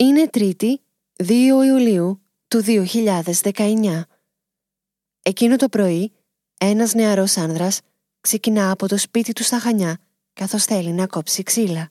Είναι 0.00 0.28
Τρίτη, 0.28 0.80
2 1.16 1.28
Ιουλίου 1.66 2.22
του 2.48 2.62
2019. 2.64 4.02
Εκείνο 5.22 5.56
το 5.56 5.68
πρωί, 5.68 6.12
ένας 6.58 6.94
νεαρός 6.94 7.36
άνδρας 7.36 7.80
ξεκινά 8.20 8.70
από 8.70 8.88
το 8.88 8.96
σπίτι 8.96 9.32
του 9.32 9.42
στα 9.42 9.58
Χανιά 9.58 9.98
καθώς 10.32 10.64
θέλει 10.64 10.90
να 10.90 11.06
κόψει 11.06 11.42
ξύλα. 11.42 11.90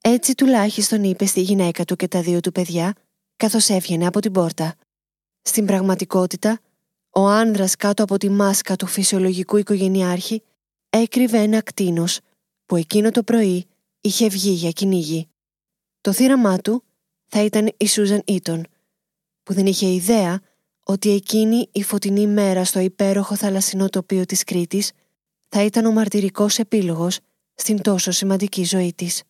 Έτσι 0.00 0.34
τουλάχιστον 0.34 1.04
είπε 1.04 1.26
στη 1.26 1.40
γυναίκα 1.40 1.84
του 1.84 1.96
και 1.96 2.08
τα 2.08 2.22
δύο 2.22 2.40
του 2.40 2.52
παιδιά 2.52 2.94
καθώς 3.36 3.68
έβγαινε 3.68 4.06
από 4.06 4.20
την 4.20 4.32
πόρτα. 4.32 4.74
Στην 5.42 5.66
πραγματικότητα, 5.66 6.60
ο 7.10 7.26
άνδρας 7.26 7.76
κάτω 7.76 8.02
από 8.02 8.18
τη 8.18 8.28
μάσκα 8.28 8.76
του 8.76 8.86
φυσιολογικού 8.86 9.56
οικογενειάρχη 9.56 10.42
έκρυβε 10.90 11.38
ένα 11.38 11.62
κτίνος 11.62 12.20
που 12.66 12.76
εκείνο 12.76 13.10
το 13.10 13.22
πρωί 13.22 13.66
είχε 14.00 14.28
βγει 14.28 14.50
για 14.50 14.70
κυνήγι. 14.70 15.28
Το 16.00 16.12
θύραμά 16.12 16.58
του 16.58 16.84
θα 17.36 17.42
ήταν 17.42 17.72
η 17.76 17.86
Σούζαν 17.86 18.22
Ήτον, 18.26 18.66
που 19.42 19.54
δεν 19.54 19.66
είχε 19.66 19.86
ιδέα 19.86 20.40
ότι 20.82 21.10
εκείνη 21.10 21.68
η 21.72 21.82
φωτεινή 21.82 22.26
μέρα 22.26 22.64
στο 22.64 22.78
υπέροχο 22.78 23.36
θαλασσινό 23.36 23.88
τοπίο 23.88 24.24
της 24.24 24.44
Κρήτης 24.44 24.92
θα 25.48 25.62
ήταν 25.62 25.86
ο 25.86 25.92
μαρτυρικός 25.92 26.58
επίλογος 26.58 27.18
στην 27.54 27.82
τόσο 27.82 28.10
σημαντική 28.10 28.64
ζωή 28.64 28.92
της. 28.94 29.22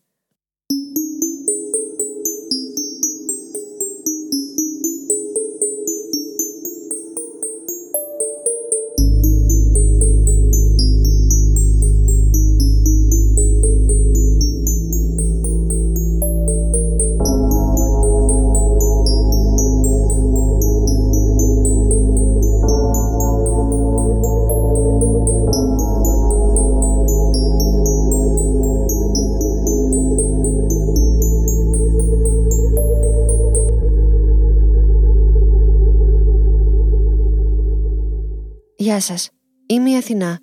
Γεια 38.95 39.03
σας, 39.03 39.31
είμαι 39.67 39.91
η 39.91 39.97
Αθηνά 39.97 40.39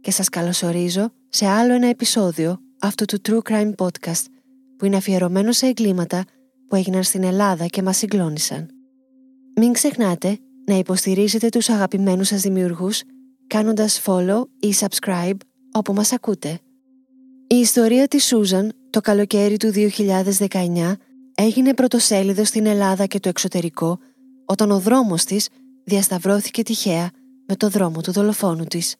και 0.00 0.10
σας 0.10 0.28
καλωσορίζω 0.28 1.10
σε 1.28 1.46
άλλο 1.46 1.72
ένα 1.72 1.86
επεισόδιο 1.86 2.58
αυτού 2.80 3.04
του 3.04 3.20
True 3.28 3.50
Crime 3.50 3.74
Podcast 3.74 4.24
που 4.76 4.84
είναι 4.84 4.96
αφιερωμένο 4.96 5.52
σε 5.52 5.66
εγκλήματα 5.66 6.24
που 6.68 6.76
έγιναν 6.76 7.02
στην 7.02 7.22
Ελλάδα 7.22 7.66
και 7.66 7.82
μας 7.82 7.96
συγκλώνησαν. 7.96 8.68
Μην 9.56 9.72
ξεχνάτε 9.72 10.38
να 10.66 10.74
υποστηρίζετε 10.74 11.48
τους 11.48 11.68
αγαπημένους 11.68 12.28
σας 12.28 12.40
δημιουργούς 12.40 13.02
κάνοντας 13.46 14.02
follow 14.06 14.42
ή 14.60 14.74
subscribe 14.80 15.36
όπου 15.72 15.92
μας 15.92 16.12
ακούτε. 16.12 16.58
Η 17.46 17.56
ιστορία 17.56 18.08
της 18.08 18.26
Σούζαν 18.26 18.72
το 18.90 19.00
καλοκαίρι 19.00 19.56
του 19.56 19.72
2019 20.48 20.92
έγινε 21.34 21.74
πρωτοσέλιδο 21.74 22.44
στην 22.44 22.66
Ελλάδα 22.66 23.06
και 23.06 23.20
το 23.20 23.28
εξωτερικό 23.28 23.98
όταν 24.44 24.70
ο 24.70 24.78
δρόμος 24.78 25.24
της 25.24 25.48
διασταυρώθηκε 25.84 26.62
τυχαία 26.62 27.10
με 27.46 27.56
το 27.56 27.68
δρόμο 27.68 28.00
του 28.00 28.12
δολοφόνου 28.12 28.64
της. 28.64 28.94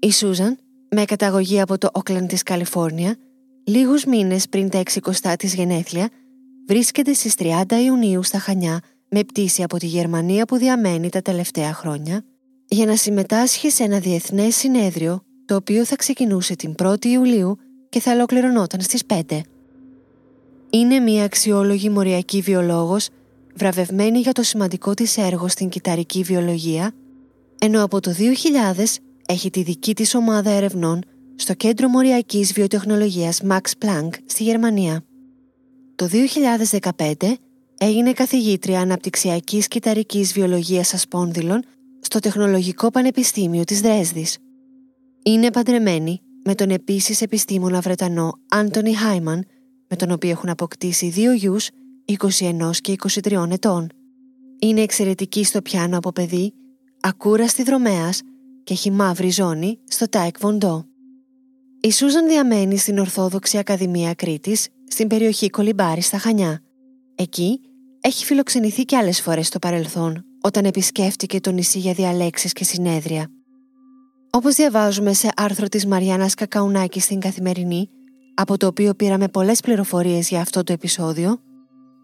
Η 0.00 0.12
Σούζαν, 0.12 0.58
με 0.90 1.04
καταγωγή 1.04 1.60
από 1.60 1.78
το 1.78 1.88
Όκλαν 1.92 2.26
της 2.26 2.42
Καλιφόρνια, 2.42 3.16
λίγους 3.64 4.04
μήνες 4.04 4.48
πριν 4.48 4.68
τα 4.68 4.82
60 5.22 5.34
της 5.38 5.54
γενέθλια, 5.54 6.08
βρίσκεται 6.66 7.12
στις 7.12 7.34
30 7.38 7.80
Ιουνίου 7.84 8.22
στα 8.22 8.38
Χανιά 8.38 8.80
με 9.08 9.24
πτήση 9.24 9.62
από 9.62 9.78
τη 9.78 9.86
Γερμανία 9.86 10.44
που 10.44 10.56
διαμένει 10.56 11.08
τα 11.08 11.22
τελευταία 11.22 11.72
χρόνια 11.72 12.24
για 12.68 12.86
να 12.86 12.96
συμμετάσχει 12.96 13.70
σε 13.70 13.82
ένα 13.82 13.98
διεθνές 13.98 14.56
συνέδριο 14.56 15.20
το 15.44 15.54
οποίο 15.54 15.84
θα 15.84 15.96
ξεκινούσε 15.96 16.56
την 16.56 16.74
1η 16.82 17.04
Ιουλίου 17.04 17.58
και 17.88 18.00
θα 18.00 18.12
ολοκληρωνόταν 18.12 18.80
στις 18.80 19.02
5. 19.06 19.40
Είναι 20.70 20.98
μια 20.98 21.24
αξιόλογη 21.24 21.88
μοριακή 21.88 22.40
βιολόγος 22.40 23.08
βραβευμένη 23.54 24.18
για 24.18 24.32
το 24.32 24.42
σημαντικό 24.42 24.94
της 24.94 25.16
έργο 25.16 25.48
στην 25.48 25.68
κυταρική 25.68 26.22
βιολογία 26.22 26.92
ενώ 27.58 27.84
από 27.84 28.00
το 28.00 28.10
2000 28.76 28.84
έχει 29.26 29.50
τη 29.50 29.62
δική 29.62 29.94
της 29.94 30.14
ομάδα 30.14 30.50
ερευνών 30.50 31.02
στο 31.34 31.54
Κέντρο 31.54 31.88
Μοριακής 31.88 32.52
Βιοτεχνολογίας 32.52 33.40
Max 33.48 33.84
Planck 33.84 34.08
στη 34.26 34.42
Γερμανία. 34.42 35.04
Το 35.94 36.08
2015 36.96 37.14
έγινε 37.78 38.12
καθηγήτρια 38.12 38.80
αναπτυξιακής 38.80 39.68
κυταρικής 39.68 40.32
βιολογίας 40.32 40.94
ασπόνδυλων 40.94 41.62
στο 42.00 42.18
Τεχνολογικό 42.18 42.90
Πανεπιστήμιο 42.90 43.64
της 43.64 43.80
Δρέσδης. 43.80 44.38
Είναι 45.22 45.50
παντρεμένη 45.50 46.20
με 46.44 46.54
τον 46.54 46.70
επίσης 46.70 47.22
επιστήμονα 47.22 47.80
Βρετανό 47.80 48.32
Άντωνι 48.48 48.94
Χάιμαν, 48.94 49.46
με 49.88 49.96
τον 49.96 50.10
οποίο 50.10 50.30
έχουν 50.30 50.48
αποκτήσει 50.48 51.08
δύο 51.08 51.32
γιους 51.32 51.68
21 52.04 52.70
και 52.80 52.92
23 52.92 53.46
ετών. 53.50 53.88
Είναι 54.58 54.80
εξαιρετική 54.80 55.44
στο 55.44 55.62
πιάνο 55.62 55.96
από 55.96 56.12
παιδί 56.12 56.52
ακούραστη 57.06 57.62
δρομέας 57.62 58.20
και 58.64 58.72
έχει 58.72 58.90
μαύρη 58.90 59.30
ζώνη 59.30 59.78
στο 59.88 60.08
Τάε 60.08 60.38
Κβον 60.40 60.62
Ντο. 60.62 60.84
Η 61.80 61.92
Σούζαν 61.92 62.28
διαμένει 62.28 62.76
στην 62.76 62.98
Ορθόδοξη 62.98 63.58
Ακαδημία 63.58 64.14
Κρήτης 64.14 64.68
στην 64.88 65.08
περιοχή 65.08 65.50
Κολυμπάρη 65.50 66.00
στα 66.00 66.18
Χανιά. 66.18 66.62
Εκεί 67.14 67.60
έχει 68.00 68.24
φιλοξενηθεί 68.24 68.84
και 68.84 68.96
άλλες 68.96 69.20
φορές 69.20 69.46
στο 69.46 69.58
παρελθόν 69.58 70.24
όταν 70.40 70.64
επισκέφτηκε 70.64 71.40
το 71.40 71.50
νησί 71.50 71.78
για 71.78 71.92
διαλέξεις 71.92 72.52
και 72.52 72.64
συνέδρια. 72.64 73.30
Όπως 74.30 74.54
διαβάζουμε 74.54 75.12
σε 75.12 75.30
άρθρο 75.36 75.68
της 75.68 75.86
Μαριάννας 75.86 76.34
Κακαουνάκης 76.34 77.04
στην 77.04 77.20
Καθημερινή, 77.20 77.88
από 78.34 78.56
το 78.56 78.66
οποίο 78.66 78.94
πήραμε 78.94 79.28
πολλές 79.28 79.60
πληροφορίες 79.60 80.28
για 80.28 80.40
αυτό 80.40 80.62
το 80.62 80.72
επεισόδιο, 80.72 81.40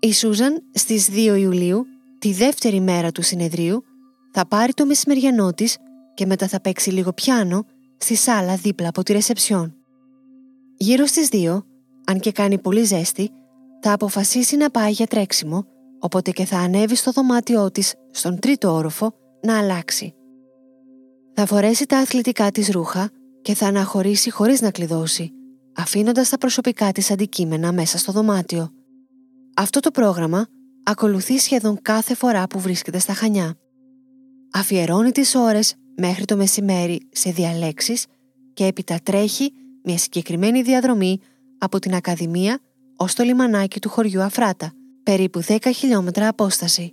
η 0.00 0.12
Σούζαν 0.12 0.62
στις 0.72 1.08
2 1.10 1.36
Ιουλίου, 1.38 1.86
τη 2.19 2.32
δεύτερη 2.32 2.80
μέρα 2.80 3.12
του 3.12 3.22
συνεδρίου, 3.22 3.84
θα 4.32 4.47
πάρει 4.47 4.72
το 4.72 4.87
μεσημεριανό 4.87 5.53
της 5.53 5.76
και 6.15 6.26
μετά 6.26 6.48
θα 6.48 6.60
παίξει 6.60 6.91
λίγο 6.91 7.12
πιάνο 7.12 7.65
στη 7.97 8.15
σάλα 8.15 8.56
δίπλα 8.56 8.88
από 8.88 9.03
τη 9.03 9.12
ρεσεψιόν. 9.12 9.75
Γύρω 10.76 11.06
στις 11.06 11.28
δύο, 11.28 11.65
αν 12.06 12.20
και 12.20 12.32
κάνει 12.32 12.59
πολύ 12.59 12.82
ζέστη, 12.82 13.31
θα 13.81 13.93
αποφασίσει 13.93 14.56
να 14.56 14.70
πάει 14.70 14.91
για 14.91 15.06
τρέξιμο, 15.06 15.66
οπότε 15.98 16.31
και 16.31 16.44
θα 16.44 16.59
ανέβει 16.59 16.94
στο 16.94 17.10
δωμάτιό 17.10 17.70
της 17.70 17.94
στον 18.10 18.38
τρίτο 18.38 18.72
όροφο 18.72 19.15
να 19.43 19.59
αλλάξει. 19.59 20.15
Θα 21.34 21.47
φορέσει 21.47 21.87
τα 21.87 21.99
αθλητικά 21.99 22.50
της 22.50 22.69
ρούχα 22.69 23.10
και 23.43 23.54
θα 23.54 23.66
αναχωρήσει 23.66 24.31
χωρίς 24.31 24.60
να 24.60 24.70
κλειδώσει, 24.70 25.32
αφήνοντας 25.76 26.28
τα 26.28 26.38
προσωπικά 26.38 26.93
της 26.93 27.10
αντικείμενα 27.10 27.72
μέσα 27.72 27.99
στο 27.99 28.12
δωμάτιο. 28.12 28.70
Αυτό 29.56 29.81
το 29.81 29.91
πρόγραμμα 29.91 30.47
ακολουθεί 30.82 31.38
σχεδόν 31.38 31.78
κάθε 31.82 32.14
φορά 32.14 32.47
που 32.47 32.60
βρίσκεται 32.60 32.99
στα 32.99 33.12
Χανιά 33.12 33.56
αφιερώνει 34.52 35.10
τις 35.10 35.34
ώρες 35.34 35.74
μέχρι 35.96 36.24
το 36.24 36.36
μεσημέρι 36.36 37.00
σε 37.12 37.30
διαλέξεις 37.30 38.06
και 38.54 38.66
έπειτα 38.66 38.98
τρέχει 39.02 39.52
μια 39.84 39.98
συγκεκριμένη 39.98 40.62
διαδρομή 40.62 41.20
από 41.58 41.78
την 41.78 41.94
Ακαδημία 41.94 42.58
ως 42.96 43.14
το 43.14 43.22
λιμανάκι 43.22 43.80
του 43.80 43.88
χωριού 43.88 44.22
Αφράτα, 44.22 44.72
περίπου 45.02 45.42
10 45.46 45.58
χιλιόμετρα 45.74 46.28
απόσταση. 46.28 46.92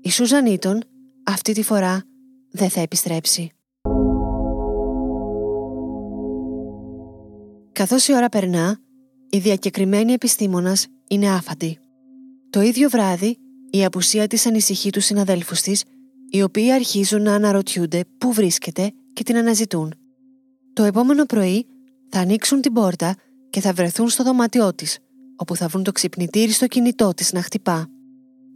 Η 0.00 0.10
Σουζανίτων 0.10 0.80
αυτή 1.24 1.52
τη 1.52 1.62
φορά 1.62 2.02
δεν 2.50 2.68
θα 2.68 2.80
επιστρέψει. 2.80 3.50
Καθώς 7.72 8.08
η 8.08 8.14
ώρα 8.14 8.28
περνά, 8.28 8.78
η 9.30 9.38
διακεκριμένη 9.38 10.12
επιστήμονας 10.12 10.86
είναι 11.08 11.30
άφαντη. 11.30 11.78
Το 12.50 12.60
ίδιο 12.60 12.88
βράδυ, 12.88 13.36
η 13.70 13.84
απουσία 13.84 14.26
της 14.26 14.46
ανησυχεί 14.46 14.90
τους 14.90 15.04
συναδέλφους 15.04 15.60
της 15.60 15.84
οι 16.30 16.42
οποίοι 16.42 16.72
αρχίζουν 16.72 17.22
να 17.22 17.34
αναρωτιούνται 17.34 18.04
πού 18.18 18.32
βρίσκεται 18.32 18.92
και 19.12 19.22
την 19.22 19.36
αναζητούν. 19.36 19.94
Το 20.72 20.82
επόμενο 20.82 21.24
πρωί 21.24 21.66
θα 22.08 22.20
ανοίξουν 22.20 22.60
την 22.60 22.72
πόρτα 22.72 23.16
και 23.50 23.60
θα 23.60 23.72
βρεθούν 23.72 24.08
στο 24.08 24.22
δωμάτιό 24.22 24.74
της, 24.74 24.98
όπου 25.36 25.56
θα 25.56 25.68
βρουν 25.68 25.84
το 25.84 25.92
ξυπνητήρι 25.92 26.52
στο 26.52 26.66
κινητό 26.66 27.14
της 27.14 27.32
να 27.32 27.42
χτυπά. 27.42 27.86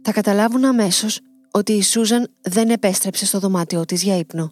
Θα 0.01 0.11
καταλάβουν 0.11 0.65
αμέσως 0.65 1.19
ότι 1.51 1.71
η 1.71 1.81
Σούζαν 1.81 2.27
δεν 2.41 2.69
επέστρεψε 2.69 3.25
στο 3.25 3.39
δωμάτιό 3.39 3.85
της 3.85 4.03
για 4.03 4.17
ύπνο. 4.17 4.51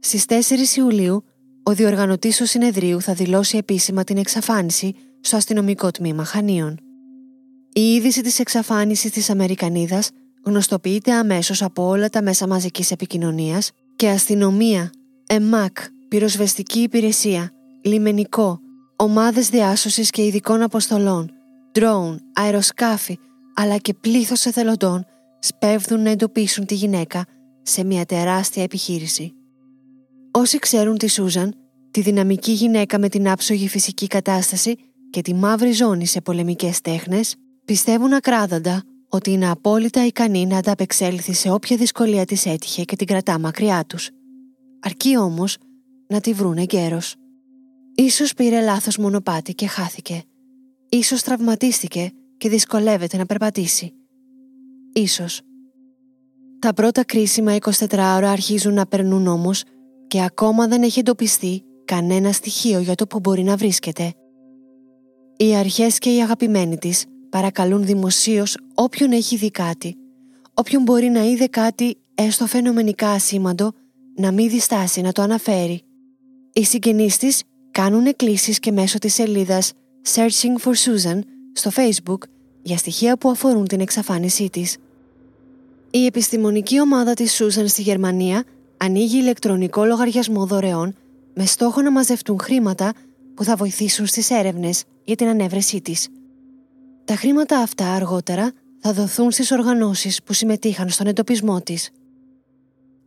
Στις 0.00 0.24
4 0.28 0.76
Ιουλίου, 0.76 1.24
ο 1.62 1.74
διοργανωτής 1.74 2.36
του 2.36 2.46
συνεδρίου 2.46 3.00
θα 3.00 3.14
δηλώσει 3.14 3.56
επίσημα 3.56 4.04
την 4.04 4.16
εξαφάνιση 4.16 4.94
στο 5.20 5.36
αστυνομικό 5.36 5.90
τμήμα 5.90 6.24
Χανίων. 6.24 6.78
Η 7.72 7.80
είδηση 7.80 8.22
της 8.22 8.38
εξαφάνισης 8.38 9.10
της 9.10 9.30
Αμερικανίδας 9.30 10.10
γνωστοποιείται 10.44 11.12
αμέσως 11.12 11.62
από 11.62 11.86
όλα 11.86 12.08
τα 12.08 12.22
μέσα 12.22 12.46
μαζικής 12.46 12.90
επικοινωνίας 12.90 13.70
και 13.96 14.08
αστυνομία, 14.08 14.90
ΕΜΑΚ, 15.26 15.76
πυροσβεστική 16.08 16.80
υπηρεσία, 16.80 17.50
λιμενικό, 17.82 18.60
ομάδες 18.96 19.48
διάσωσης 19.48 20.10
και 20.10 20.24
ειδικών 20.24 20.62
αποστολών, 20.62 21.30
ντρόουν, 21.72 22.20
αεροσκάφη 22.34 23.18
αλλά 23.54 23.76
και 23.76 23.94
πλήθος 23.94 24.46
εθελοντών 24.46 25.06
σπέβδουν 25.38 26.02
να 26.02 26.10
εντοπίσουν 26.10 26.66
τη 26.66 26.74
γυναίκα 26.74 27.24
σε 27.62 27.84
μια 27.84 28.04
τεράστια 28.04 28.62
επιχείρηση. 28.62 29.32
Όσοι 30.30 30.58
ξέρουν 30.58 30.98
τη 30.98 31.08
Σούζαν, 31.08 31.54
τη 31.90 32.00
δυναμική 32.00 32.52
γυναίκα 32.52 32.98
με 32.98 33.08
την 33.08 33.28
άψογη 33.28 33.68
φυσική 33.68 34.06
κατάσταση 34.06 34.76
και 35.10 35.22
τη 35.22 35.34
μαύρη 35.34 35.72
ζώνη 35.72 36.06
σε 36.06 36.20
πολεμικές 36.20 36.80
τέχνες, 36.80 37.36
πιστεύουν 37.64 38.12
ακράδαντα 38.12 38.82
ότι 39.14 39.30
είναι 39.30 39.50
απόλυτα 39.50 40.06
ικανή 40.06 40.46
να 40.46 40.56
ανταπεξέλθει 40.56 41.32
σε 41.32 41.50
όποια 41.50 41.76
δυσκολία 41.76 42.24
της 42.24 42.46
έτυχε 42.46 42.84
και 42.84 42.96
την 42.96 43.06
κρατά 43.06 43.38
μακριά 43.38 43.84
τους. 43.86 44.10
Αρκεί 44.80 45.18
όμως 45.18 45.56
να 46.06 46.20
τη 46.20 46.32
βρουν 46.32 46.56
εγκαίρως. 46.56 47.14
Ίσως 47.94 48.34
πήρε 48.34 48.60
λάθος 48.60 48.96
μονοπάτι 48.96 49.54
και 49.54 49.66
χάθηκε. 49.66 50.22
Ίσως 50.88 51.22
τραυματίστηκε 51.22 52.10
και 52.36 52.48
δυσκολεύεται 52.48 53.16
να 53.16 53.26
περπατήσει. 53.26 53.92
Ίσως. 54.92 55.40
Τα 56.58 56.72
πρώτα 56.72 57.04
κρίσιμα 57.04 57.56
24 57.60 58.14
ώρα 58.16 58.30
αρχίζουν 58.30 58.74
να 58.74 58.86
περνούν 58.86 59.26
όμως 59.26 59.62
και 60.06 60.22
ακόμα 60.22 60.68
δεν 60.68 60.82
έχει 60.82 60.98
εντοπιστεί 60.98 61.64
κανένα 61.84 62.32
στοιχείο 62.32 62.80
για 62.80 62.94
το 62.94 63.06
που 63.06 63.20
μπορεί 63.20 63.42
να 63.42 63.56
βρίσκεται. 63.56 64.12
Οι 65.36 65.56
αρχές 65.56 65.98
και 65.98 66.14
οι 66.14 66.22
αγαπημένοι 66.22 66.78
της 66.78 67.06
παρακαλούν 67.32 67.84
δημοσίως 67.84 68.56
όποιον 68.74 69.12
έχει 69.12 69.36
δει 69.36 69.50
κάτι, 69.50 69.96
όποιον 70.54 70.82
μπορεί 70.82 71.08
να 71.08 71.22
είδε 71.24 71.46
κάτι 71.46 71.96
έστω 72.14 72.46
φαινομενικά 72.46 73.10
ασήμαντο, 73.10 73.72
να 74.16 74.32
μην 74.32 74.48
διστάσει 74.48 75.00
να 75.00 75.12
το 75.12 75.22
αναφέρει. 75.22 75.82
Οι 76.52 76.64
συγγενείς 76.64 77.16
της 77.16 77.42
κάνουν 77.70 78.06
εκκλήσεις 78.06 78.58
και 78.58 78.72
μέσω 78.72 78.98
της 78.98 79.14
σελίδας 79.14 79.72
Searching 80.14 80.64
for 80.64 80.72
Susan 80.72 81.18
στο 81.52 81.70
Facebook 81.74 82.18
για 82.62 82.76
στοιχεία 82.76 83.16
που 83.16 83.30
αφορούν 83.30 83.66
την 83.66 83.80
εξαφάνισή 83.80 84.50
της. 84.50 84.76
Η 85.90 86.06
επιστημονική 86.06 86.80
ομάδα 86.80 87.14
της 87.14 87.42
Susan 87.42 87.64
στη 87.66 87.82
Γερμανία 87.82 88.44
ανοίγει 88.76 89.18
ηλεκτρονικό 89.18 89.84
λογαριασμό 89.84 90.46
δωρεών 90.46 90.94
με 91.34 91.46
στόχο 91.46 91.82
να 91.82 91.90
μαζευτούν 91.90 92.38
χρήματα 92.40 92.92
που 93.34 93.44
θα 93.44 93.56
βοηθήσουν 93.56 94.06
στις 94.06 94.30
έρευνες 94.30 94.84
για 95.04 95.16
την 95.16 95.26
ανέβρεσή 95.26 95.80
της. 95.80 96.08
Τα 97.04 97.16
χρήματα 97.16 97.58
αυτά 97.58 97.92
αργότερα 97.92 98.52
θα 98.80 98.92
δοθούν 98.92 99.30
στις 99.30 99.50
οργανώσεις 99.50 100.22
που 100.22 100.32
συμμετείχαν 100.32 100.88
στον 100.88 101.06
εντοπισμό 101.06 101.60
της. 101.60 101.90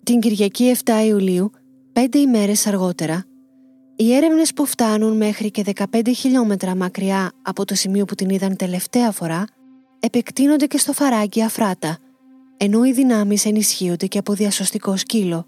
Την 0.03 0.19
Κυριακή 0.19 0.75
7 0.83 0.92
Ιουλίου, 1.06 1.51
πέντε 1.94 2.19
ημέρες 2.19 2.68
αργότερα, 2.68 3.24
οι 3.95 4.13
έρευνες 4.13 4.53
που 4.53 4.65
φτάνουν 4.65 5.18
μέχρι 5.18 5.51
και 5.51 5.63
15 5.94 6.12
χιλιόμετρα 6.15 6.75
μακριά 6.75 7.31
από 7.42 7.65
το 7.65 7.75
σημείο 7.75 8.06
που 8.06 8.15
την 8.15 8.30
είδαν 8.30 8.56
τελευταία 8.56 9.12
φορά 9.12 9.45
επεκτείνονται 10.00 10.65
και 10.65 10.77
στο 10.77 10.94
φαράγγι 10.94 11.44
Αφράτα, 11.44 11.98
ενώ 12.57 12.86
οι 12.86 12.91
δυνάμεις 12.91 13.45
ενισχύονται 13.45 14.07
και 14.07 14.18
από 14.18 14.33
διασωστικό 14.33 14.98
σκύλο. 14.98 15.45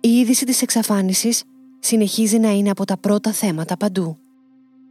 Η 0.00 0.08
είδηση 0.08 0.44
της 0.44 0.62
εξαφάνισης 0.62 1.42
συνεχίζει 1.78 2.38
να 2.38 2.50
είναι 2.50 2.70
από 2.70 2.84
τα 2.84 2.98
πρώτα 2.98 3.32
θέματα 3.32 3.76
παντού. 3.76 4.18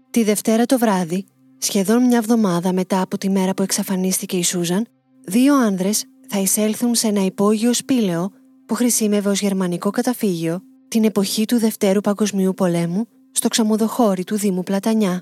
Τη 0.10 0.24
Δευτέρα 0.24 0.66
το 0.66 0.78
βράδυ, 0.78 1.26
σχεδόν 1.58 2.04
μια 2.04 2.18
εβδομάδα 2.18 2.74
μετά 2.74 3.02
από 3.02 3.18
τη 3.18 3.30
μέρα 3.30 3.54
που 3.54 3.62
εξαφανίστηκε 3.62 4.38
η 4.38 4.44
Σούζαν, 4.44 4.86
δύο 5.26 5.56
άνδρες 5.56 6.06
θα 6.28 6.40
εισέλθουν 6.40 6.96
σε 6.96 7.08
ένα 7.08 7.26
υπόγειο 7.26 7.74
σπήλαιο 7.74 8.32
που 8.66 8.74
χρησιμεύε 8.74 9.30
ως 9.30 9.42
γερμανικό 9.42 9.90
καταφύγιο 9.90 10.62
την 10.88 11.04
εποχή 11.04 11.46
του 11.46 11.60
Δευτέρου 11.60 12.02
Παγκοσμίου 12.02 12.54
Πολέμου 12.54 13.08
στο 13.32 13.48
ξαμοδοχώρι 13.48 14.24
του 14.24 14.36
Δήμου 14.38 14.64
Πλατανιά. 14.64 15.22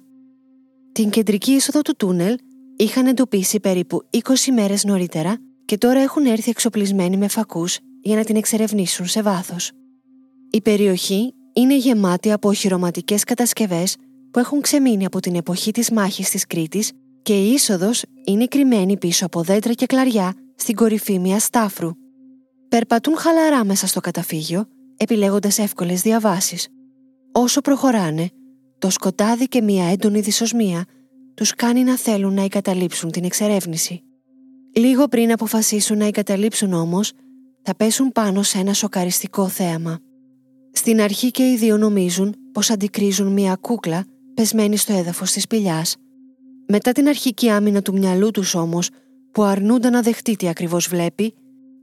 Την 0.91 1.09
κεντρική 1.09 1.51
είσοδο 1.51 1.81
του 1.81 1.95
τούνελ 1.95 2.37
είχαν 2.75 3.05
εντοπίσει 3.05 3.59
περίπου 3.59 4.01
20 4.11 4.19
μέρες 4.53 4.83
νωρίτερα 4.83 5.37
και 5.65 5.77
τώρα 5.77 5.99
έχουν 5.99 6.25
έρθει 6.25 6.49
εξοπλισμένοι 6.49 7.17
με 7.17 7.27
φακούς 7.27 7.77
για 8.01 8.15
να 8.15 8.23
την 8.23 8.35
εξερευνήσουν 8.35 9.05
σε 9.05 9.21
βάθος. 9.21 9.71
Η 10.49 10.61
περιοχή 10.61 11.33
είναι 11.53 11.77
γεμάτη 11.77 12.31
από 12.31 12.49
οχυρωματικές 12.49 13.23
κατασκευές 13.23 13.95
που 14.35 14.41
έχουν 14.41 14.61
ξεμείνει 14.61 15.05
από 15.05 15.19
την 15.19 15.35
εποχή 15.35 15.71
της 15.71 15.91
μάχης 15.91 16.29
της 16.29 16.47
Κρήτης 16.47 16.91
και 17.21 17.43
η 17.43 17.51
είσοδος 17.51 18.03
είναι 18.25 18.45
κρυμμένη 18.45 18.97
πίσω 18.97 19.25
από 19.25 19.41
δέντρα 19.41 19.73
και 19.73 19.85
κλαριά 19.85 20.33
στην 20.55 20.75
κορυφή 20.75 21.19
μιας 21.19 21.43
στάφρου. 21.43 21.91
Περπατούν 22.69 23.17
χαλαρά 23.17 23.65
μέσα 23.65 23.87
στο 23.87 23.99
καταφύγιο 23.99 24.65
επιλέγοντας 24.97 25.59
εύκολες 25.59 26.01
διαβάσεις. 26.01 26.67
Όσο 27.31 27.61
προχωράνε, 27.61 28.29
το 28.77 28.89
σκοτάδι 28.89 29.45
και 29.45 29.61
μια 29.61 29.85
έντονη 29.85 30.19
δυσοσμία 30.19 30.85
τους 31.33 31.53
κάνει 31.53 31.83
να 31.83 31.97
θέλουν 31.97 32.33
να 32.33 32.43
εγκαταλείψουν 32.43 33.11
την 33.11 33.23
εξερεύνηση. 33.23 34.03
Λίγο 34.75 35.07
πριν 35.07 35.31
αποφασίσουν 35.31 35.97
να 35.97 36.05
εγκαταλείψουν 36.05 36.73
όμως, 36.73 37.11
θα 37.61 37.75
πέσουν 37.75 38.11
πάνω 38.11 38.43
σε 38.43 38.57
ένα 38.57 38.73
σοκαριστικό 38.73 39.47
θέαμα. 39.47 39.99
Στην 40.71 41.01
αρχή 41.01 41.31
και 41.31 41.51
οι 41.51 41.55
δύο 41.55 41.77
νομίζουν 41.77 42.35
πως 42.51 42.69
αντικρίζουν 42.69 43.27
μια 43.27 43.55
κούκλα 43.55 44.05
πεσμένη 44.35 44.77
στο 44.77 44.93
έδαφος 44.93 45.31
της 45.31 45.43
σπηλιάς. 45.43 45.95
Μετά 46.67 46.91
την 46.91 47.07
αρχική 47.07 47.49
άμυνα 47.49 47.81
του 47.81 47.93
μυαλού 47.93 48.31
τους 48.31 48.55
όμως, 48.55 48.89
που 49.31 49.43
αρνούνταν 49.43 49.91
να 49.91 50.01
δεχτεί 50.01 50.35
τι 50.35 50.47
ακριβώς 50.47 50.87
βλέπει, 50.87 51.33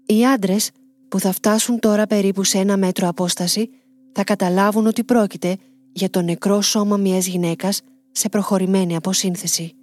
οι 0.06 0.26
άντρες 0.26 0.70
που 1.08 1.20
θα 1.20 1.32
φτάσουν 1.32 1.78
τώρα 1.78 2.06
περίπου 2.06 2.44
σε 2.44 2.58
ένα 2.58 2.76
μέτρο 2.76 3.08
απόσταση, 3.08 3.70
θα 4.12 4.25
καταλάβουν 4.25 4.87
ότι 4.87 5.04
πρόκειται 5.04 5.56
για 5.93 6.10
το 6.10 6.22
νεκρό 6.22 6.60
σώμα 6.60 6.96
μιας 6.96 7.26
γυναίκας 7.26 7.81
σε 8.10 8.28
προχωρημένη 8.28 8.96
αποσύνθεση. 8.96 9.75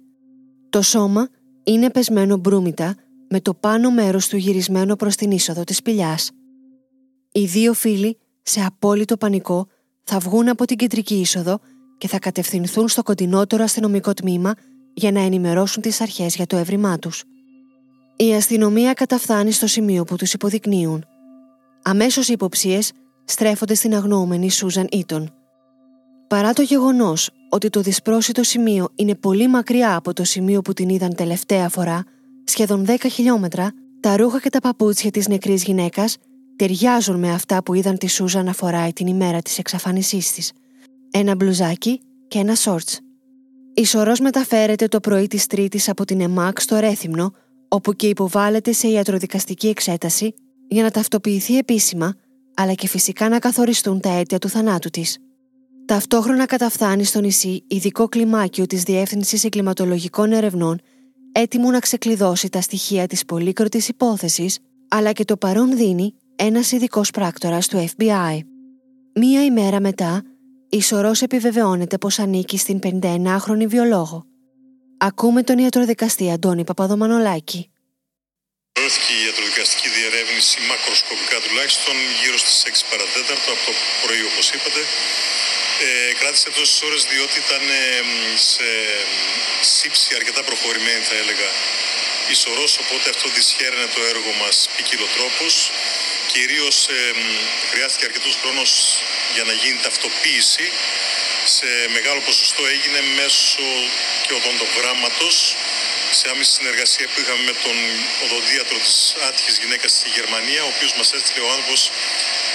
Το 0.70 0.82
σώμα 0.82 1.28
είναι 1.64 1.90
πεσμένο 1.90 2.36
μπρούμητα 2.36 2.94
με 3.28 3.40
το 3.40 3.54
πάνω 3.54 3.90
μέρος 3.90 4.28
του 4.28 4.36
γυρισμένο 4.36 4.96
προς 4.96 5.16
την 5.16 5.30
είσοδο 5.30 5.64
της 5.64 5.76
σπηλιάς. 5.76 6.30
Οι 7.32 7.44
δύο 7.44 7.72
φίλοι, 7.72 8.18
σε 8.42 8.64
απόλυτο 8.64 9.16
πανικό, 9.16 9.66
θα 10.04 10.18
βγουν 10.18 10.48
από 10.48 10.64
την 10.64 10.76
κεντρική 10.76 11.14
είσοδο 11.14 11.58
και 12.00 12.08
θα 12.08 12.18
κατευθυνθούν 12.18 12.88
στο 12.88 13.02
κοντινότερο 13.02 13.62
αστυνομικό 13.62 14.12
τμήμα 14.12 14.54
για 14.94 15.12
να 15.12 15.20
ενημερώσουν 15.20 15.82
τις 15.82 16.00
αρχές 16.00 16.34
για 16.34 16.46
το 16.46 16.56
έβριμά 16.56 16.98
τους. 16.98 17.24
Η 18.16 18.34
αστυνομία 18.34 18.92
καταφθάνει 18.92 19.50
στο 19.50 19.66
σημείο 19.66 20.04
που 20.04 20.16
τους 20.16 20.32
υποδεικνύουν. 20.32 21.04
Αμέσως 21.82 22.28
οι 22.28 22.32
υποψίες 22.32 22.92
στρέφονται 23.24 23.74
στην 23.74 23.94
αγνοούμενη 23.94 24.50
Σούζαν 24.50 24.86
Ήτον. 24.90 25.34
Παρά 26.28 26.52
το 26.52 26.62
γεγονός 26.62 27.30
ότι 27.48 27.70
το 27.70 27.80
δυσπρόσιτο 27.80 28.42
σημείο 28.42 28.88
είναι 28.94 29.14
πολύ 29.14 29.48
μακριά 29.48 29.96
από 29.96 30.12
το 30.12 30.24
σημείο 30.24 30.62
που 30.62 30.72
την 30.72 30.88
είδαν 30.88 31.14
τελευταία 31.14 31.68
φορά, 31.68 32.04
σχεδόν 32.44 32.84
10 32.86 32.96
χιλιόμετρα, 33.10 33.72
τα 34.00 34.16
ρούχα 34.16 34.40
και 34.40 34.50
τα 34.50 34.60
παπούτσια 34.60 35.10
της 35.10 35.28
νεκρής 35.28 35.64
γυναίκας 35.64 36.16
ταιριάζουν 36.56 37.18
με 37.18 37.30
αυτά 37.30 37.62
που 37.62 37.74
είδαν 37.74 37.98
τη 37.98 38.06
Σούζα 38.06 38.42
να 38.42 38.52
φοράει 38.52 38.92
την 38.92 39.06
ημέρα 39.06 39.42
της 39.42 39.58
εξαφάνισής 39.58 40.32
της. 40.32 40.52
Ένα 41.10 41.34
μπλουζάκι 41.34 42.00
και 42.28 42.38
ένα 42.38 42.54
σόρτς. 42.54 43.00
Η 43.74 43.84
σωρός 43.84 44.20
μεταφέρεται 44.20 44.86
το 44.86 45.00
πρωί 45.00 45.26
της 45.26 45.46
Τρίτης 45.46 45.88
από 45.88 46.04
την 46.04 46.20
ΕΜΑΚ 46.20 46.60
στο 46.60 46.78
Ρέθυμνο, 46.78 47.32
όπου 47.68 47.92
και 47.92 48.06
υποβάλλεται 48.06 48.72
σε 48.72 48.88
ιατροδικαστική 48.88 49.68
εξέταση 49.68 50.34
για 50.68 50.82
να 50.82 50.90
ταυτοποιηθεί 50.90 51.58
επίσημα, 51.58 52.14
αλλά 52.54 52.72
και 52.72 52.86
φυσικά 52.86 53.28
να 53.28 53.38
καθοριστούν 53.38 54.00
τα 54.00 54.10
αίτια 54.10 54.38
του 54.38 54.48
θανάτου 54.48 54.90
της. 54.90 55.18
Ταυτόχρονα 55.84 56.46
καταφθάνει 56.46 57.04
στο 57.04 57.20
νησί 57.20 57.64
ειδικό 57.66 58.08
κλιμάκιο 58.08 58.66
της 58.66 58.82
Διεύθυνσης 58.82 59.44
Εγκληματολογικών 59.44 60.32
Ερευνών 60.32 60.80
έτοιμο 61.32 61.70
να 61.70 61.78
ξεκλειδώσει 61.78 62.48
τα 62.48 62.60
στοιχεία 62.60 63.06
της 63.06 63.24
πολύκροτης 63.24 63.88
υπόθεσης, 63.88 64.58
αλλά 64.88 65.12
και 65.12 65.24
το 65.24 65.36
παρόν 65.36 65.76
δίνει 65.76 66.14
ένας 66.36 66.72
ειδικός 66.72 67.10
πράκτορας 67.10 67.68
του 67.68 67.76
FBI. 67.96 68.38
Μία 69.14 69.44
ημέρα 69.44 69.80
μετά, 69.80 70.22
η 70.76 70.80
Σωρός 70.82 71.20
επιβεβαιώνεται 71.22 71.96
πως 71.98 72.18
ανήκει 72.24 72.58
στην 72.64 72.78
51χρονη 72.86 73.66
βιολόγο. 73.74 74.18
Ακούμε 75.08 75.40
τον 75.48 75.58
ιατροδικαστή 75.58 76.26
Αντώνη 76.34 76.64
Παπαδομανολάκη. 76.64 77.60
Δόθηκε 78.80 79.12
η 79.18 79.22
ιατροδικαστική 79.26 79.88
διερεύνηση 79.96 80.56
μακροσκοπικά 80.70 81.36
τουλάχιστον 81.44 81.94
γύρω 82.20 82.38
στις 82.44 82.56
6 82.66 82.90
παρατέταρτο 82.90 83.48
από 83.54 83.62
το 83.68 83.72
πρωί 84.02 84.22
όπως 84.30 84.46
είπατε. 84.54 84.80
Ε, 85.86 86.12
κράτησε 86.20 86.48
τόσες 86.56 86.78
ώρες 86.88 87.02
διότι 87.12 87.36
ήταν 87.46 87.62
ε, 87.80 87.82
σε 88.50 88.68
σύψη 89.76 90.08
αρκετά 90.18 90.40
προχωρημένη 90.48 91.02
θα 91.10 91.16
έλεγα 91.22 91.48
η 92.32 92.34
σωρός, 92.42 92.72
οπότε 92.82 93.06
αυτό 93.14 93.26
δυσχέρνε 93.36 93.86
το 93.94 94.00
έργο 94.12 94.30
μας 94.42 94.56
ποικιλοτρόπως. 94.74 95.54
Κυρίως 96.32 96.88
ε, 96.88 97.12
χρειάστηκε 97.70 98.04
αρκετός 98.04 98.34
χρόνος 98.42 98.70
για 99.34 99.44
να 99.44 99.52
γίνει 99.52 99.78
ταυτοποίηση. 99.82 100.66
Σε 101.44 101.66
μεγάλο 101.96 102.20
ποσοστό 102.20 102.62
έγινε 102.74 103.00
μέσω 103.18 103.66
και 104.26 104.32
οδοντογράμματος 104.38 105.56
σε 106.18 106.24
άμεση 106.32 106.52
συνεργασία 106.58 107.06
που 107.10 107.20
είχαμε 107.20 107.42
με 107.50 107.54
τον 107.64 107.76
οδοντίατρο 108.24 108.78
της 108.86 109.14
άτυχης 109.28 109.56
γυναίκας 109.62 109.90
στη 109.98 110.08
Γερμανία, 110.16 110.60
ο 110.64 110.70
οποίος 110.74 110.92
μας 110.98 111.08
έστειλε 111.16 111.40
ο 111.46 111.50
άνθρωπος 111.56 111.80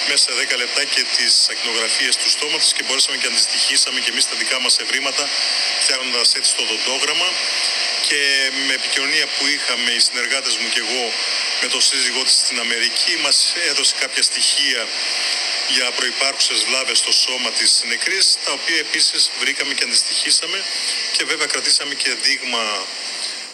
μέσα 0.09 0.23
σε 0.27 0.33
10 0.53 0.57
λεπτά 0.63 0.83
και 0.93 1.01
τις 1.15 1.33
ακτινογραφίες 1.51 2.15
του 2.21 2.29
στόματος 2.35 2.71
και 2.75 2.83
μπορέσαμε 2.85 3.17
και 3.21 3.27
αντιστοιχίσαμε 3.31 3.99
και 4.03 4.11
εμείς 4.13 4.25
τα 4.29 4.35
δικά 4.41 4.57
μας 4.63 4.73
ευρήματα 4.83 5.23
φτιάχνοντας 5.83 6.27
έτσι 6.39 6.49
το 6.55 6.61
οδοντόγραμμα 6.67 7.29
και 8.07 8.21
με 8.67 8.73
επικοινωνία 8.79 9.25
που 9.35 9.43
είχαμε 9.53 9.89
οι 9.97 9.99
συνεργάτες 10.07 10.53
μου 10.59 10.67
και 10.73 10.81
εγώ 10.85 11.03
με 11.61 11.67
τον 11.67 11.81
σύζυγό 11.81 12.23
της 12.23 12.33
στην 12.33 12.59
Αμερική 12.59 13.13
μας 13.23 13.53
έδωσε 13.69 13.95
κάποια 13.99 14.23
στοιχεία 14.23 14.87
για 15.75 15.91
προϋπάρχουσες 15.91 16.63
βλάβες 16.67 16.97
στο 16.97 17.11
σώμα 17.11 17.49
της 17.51 17.83
νεκρής 17.87 18.37
τα 18.45 18.51
οποία 18.51 18.77
επίσης 18.77 19.29
βρήκαμε 19.39 19.73
και 19.73 19.83
αντιστοιχίσαμε 19.83 20.63
και 21.17 21.23
βέβαια 21.23 21.45
κρατήσαμε 21.45 21.93
και 21.93 22.11
δείγμα 22.23 22.85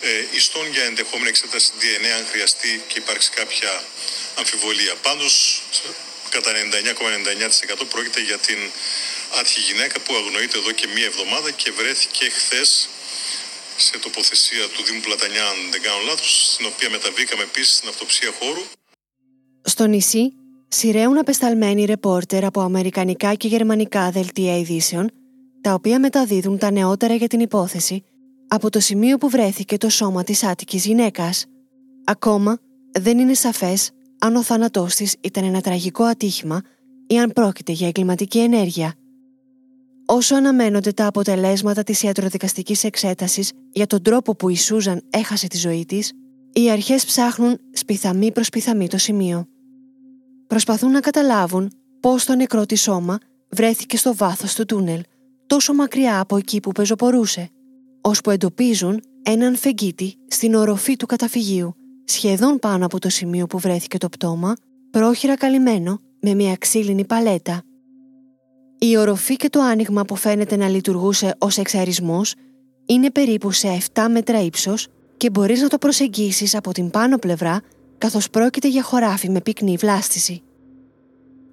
ε, 0.01 0.25
ιστών 0.31 0.71
για 0.71 0.83
ενδεχόμενη 0.83 1.29
εξέταση 1.29 1.71
DNA 1.79 2.11
αν 2.17 2.25
χρειαστεί 2.31 2.83
και 2.87 2.97
υπάρξει 2.99 3.29
κάποια 3.29 3.83
αμφιβολία. 4.35 4.95
Πάντως 4.95 5.61
κατά 6.29 6.51
99,99% 7.81 7.87
πρόκειται 7.89 8.21
για 8.21 8.37
την 8.37 8.71
άτυχη 9.39 9.59
γυναίκα 9.59 9.99
που 9.99 10.15
αγνοείται 10.15 10.57
εδώ 10.57 10.71
και 10.71 10.87
μία 10.87 11.05
εβδομάδα 11.05 11.51
και 11.51 11.71
βρέθηκε 11.71 12.29
χθες 12.29 12.89
σε 13.77 13.99
τοποθεσία 13.99 14.63
του 14.73 14.83
Δήμου 14.83 15.01
Πλατανιά, 15.01 15.43
αν 15.51 15.57
δεν 15.71 15.81
κάνω 15.81 16.01
λάθος, 16.07 16.53
στην 16.53 16.65
οποία 16.65 16.89
μεταβήκαμε 16.89 17.43
επίσης 17.43 17.75
στην 17.75 17.89
αυτοψία 17.89 18.31
χώρου. 18.39 18.63
Στο 19.63 19.85
νησί 19.85 20.33
σειραίουν 20.67 21.17
απεσταλμένοι 21.17 21.85
ρεπόρτερ 21.85 22.45
από 22.45 22.61
αμερικανικά 22.61 23.33
και 23.33 23.47
γερμανικά 23.47 24.11
δελτία 24.11 24.57
ειδήσεων, 24.57 25.11
τα 25.61 25.73
οποία 25.73 25.99
μεταδίδουν 25.99 26.57
τα 26.57 26.71
νεότερα 26.71 27.13
για 27.13 27.27
την 27.27 27.39
υπόθεση 27.39 28.03
από 28.47 28.69
το 28.69 28.79
σημείο 28.79 29.17
που 29.17 29.29
βρέθηκε 29.29 29.77
το 29.77 29.89
σώμα 29.89 30.23
της 30.23 30.43
άτικης 30.43 30.85
γυναίκας. 30.85 31.45
Ακόμα 32.05 32.57
δεν 32.91 33.19
είναι 33.19 33.33
σαφές 33.33 33.91
αν 34.19 34.35
ο 34.35 34.43
θάνατός 34.43 34.95
της 34.95 35.15
ήταν 35.21 35.43
ένα 35.43 35.61
τραγικό 35.61 36.03
ατύχημα 36.03 36.61
ή 37.07 37.19
αν 37.19 37.31
πρόκειται 37.33 37.71
για 37.71 37.87
εγκληματική 37.87 38.39
ενέργεια. 38.39 38.93
Όσο 40.05 40.35
αναμένονται 40.35 40.91
τα 40.91 41.05
αποτελέσματα 41.05 41.83
της 41.83 42.03
ιατροδικαστικής 42.03 42.83
εξέτασης 42.83 43.51
για 43.71 43.87
τον 43.87 44.01
τρόπο 44.01 44.35
που 44.35 44.49
η 44.49 44.57
Σούζαν 44.57 45.01
έχασε 45.09 45.47
τη 45.47 45.57
ζωή 45.57 45.85
της, 45.85 46.13
οι 46.53 46.71
αρχές 46.71 47.05
ψάχνουν 47.05 47.59
σπιθαμή 47.71 48.31
προς 48.31 48.45
σπιθαμή 48.45 48.87
το 48.87 48.97
σημείο. 48.97 49.45
Προσπαθούν 50.47 50.91
να 50.91 50.99
καταλάβουν 50.99 51.71
πώς 51.99 52.25
το 52.25 52.35
νεκρό 52.35 52.65
της 52.65 52.81
σώμα 52.81 53.17
βρέθηκε 53.49 53.97
στο 53.97 54.15
βάθος 54.15 54.53
του 54.53 54.65
τούνελ, 54.65 55.01
τόσο 55.47 55.73
μακριά 55.73 56.19
από 56.19 56.37
εκεί 56.37 56.59
που 56.59 56.71
πεζοπορούσε, 56.71 57.49
ώσπου 58.01 58.29
εντοπίζουν 58.29 59.01
έναν 59.23 59.55
φεγγίτη 59.55 60.15
στην 60.27 60.55
οροφή 60.55 60.95
του 60.95 61.05
καταφυγίου, 61.05 61.75
σχεδόν 62.05 62.59
πάνω 62.59 62.85
από 62.85 62.99
το 62.99 63.09
σημείο 63.09 63.47
που 63.47 63.59
βρέθηκε 63.59 63.97
το 63.97 64.09
πτώμα, 64.09 64.55
πρόχειρα 64.91 65.35
καλυμμένο 65.35 65.99
με 66.21 66.33
μια 66.33 66.55
ξύλινη 66.55 67.05
παλέτα. 67.05 67.63
Η 68.83 68.97
οροφή 68.97 69.35
και 69.35 69.49
το 69.49 69.61
άνοιγμα 69.61 70.05
που 70.05 70.15
φαίνεται 70.15 70.55
να 70.55 70.67
λειτουργούσε 70.67 71.35
ως 71.37 71.57
εξαρισμός 71.57 72.33
είναι 72.85 73.11
περίπου 73.11 73.51
σε 73.51 73.77
7 73.93 74.05
μέτρα 74.11 74.41
ύψος 74.41 74.87
και 75.17 75.29
μπορείς 75.29 75.61
να 75.61 75.67
το 75.67 75.77
προσεγγίσεις 75.77 76.55
από 76.55 76.71
την 76.71 76.89
πάνω 76.89 77.17
πλευρά 77.17 77.61
καθώς 77.97 78.29
πρόκειται 78.29 78.67
για 78.67 78.83
χωράφι 78.83 79.29
με 79.29 79.41
πυκνή 79.41 79.75
βλάστηση. 79.75 80.41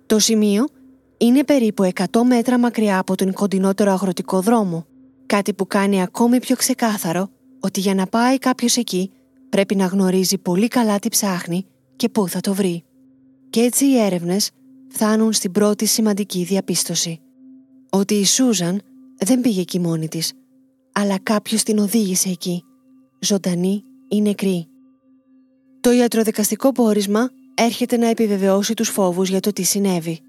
Το 0.06 0.18
σημείο 0.18 0.68
είναι 1.16 1.44
περίπου 1.44 1.90
100 1.94 2.04
μέτρα 2.26 2.58
μακριά 2.58 2.98
από 2.98 3.14
τον 3.14 3.32
κοντινότερο 3.32 3.90
αγροτικό 3.90 4.40
δρόμο, 4.40 4.86
κάτι 5.26 5.54
που 5.54 5.66
κάνει 5.66 6.02
ακόμη 6.02 6.38
πιο 6.38 6.56
ξεκάθαρο 6.56 7.30
ότι 7.60 7.80
για 7.80 7.94
να 7.94 8.06
πάει 8.06 8.38
κάποιος 8.38 8.76
εκεί 8.76 9.10
πρέπει 9.48 9.74
να 9.74 9.86
γνωρίζει 9.86 10.38
πολύ 10.38 10.68
καλά 10.68 10.98
τι 10.98 11.08
ψάχνει 11.08 11.66
και 11.96 12.08
πού 12.08 12.28
θα 12.28 12.40
το 12.40 12.54
βρει. 12.54 12.84
Και 13.50 13.60
έτσι 13.60 13.84
οι 13.84 13.98
έρευνες 13.98 14.50
φτάνουν 14.88 15.32
στην 15.32 15.52
πρώτη 15.52 15.86
σημαντική 15.86 16.44
διαπίστωση. 16.44 17.20
Ότι 17.90 18.14
η 18.14 18.24
Σούζαν 18.24 18.80
δεν 19.18 19.40
πήγε 19.40 19.60
εκεί 19.60 19.78
μόνη 19.78 20.08
της, 20.08 20.32
αλλά 20.92 21.18
κάποιος 21.18 21.62
την 21.62 21.78
οδήγησε 21.78 22.28
εκεί, 22.28 22.64
ζωντανή 23.20 23.84
ή 24.08 24.20
νεκρή. 24.20 24.68
Το 25.80 25.92
ιατροδικαστικό 25.92 26.72
πόρισμα 26.72 27.30
έρχεται 27.54 27.96
να 27.96 28.06
επιβεβαιώσει 28.06 28.74
τους 28.74 28.88
φόβους 28.88 29.28
για 29.28 29.40
το 29.40 29.52
τι 29.52 29.62
συνέβη. 29.62 30.20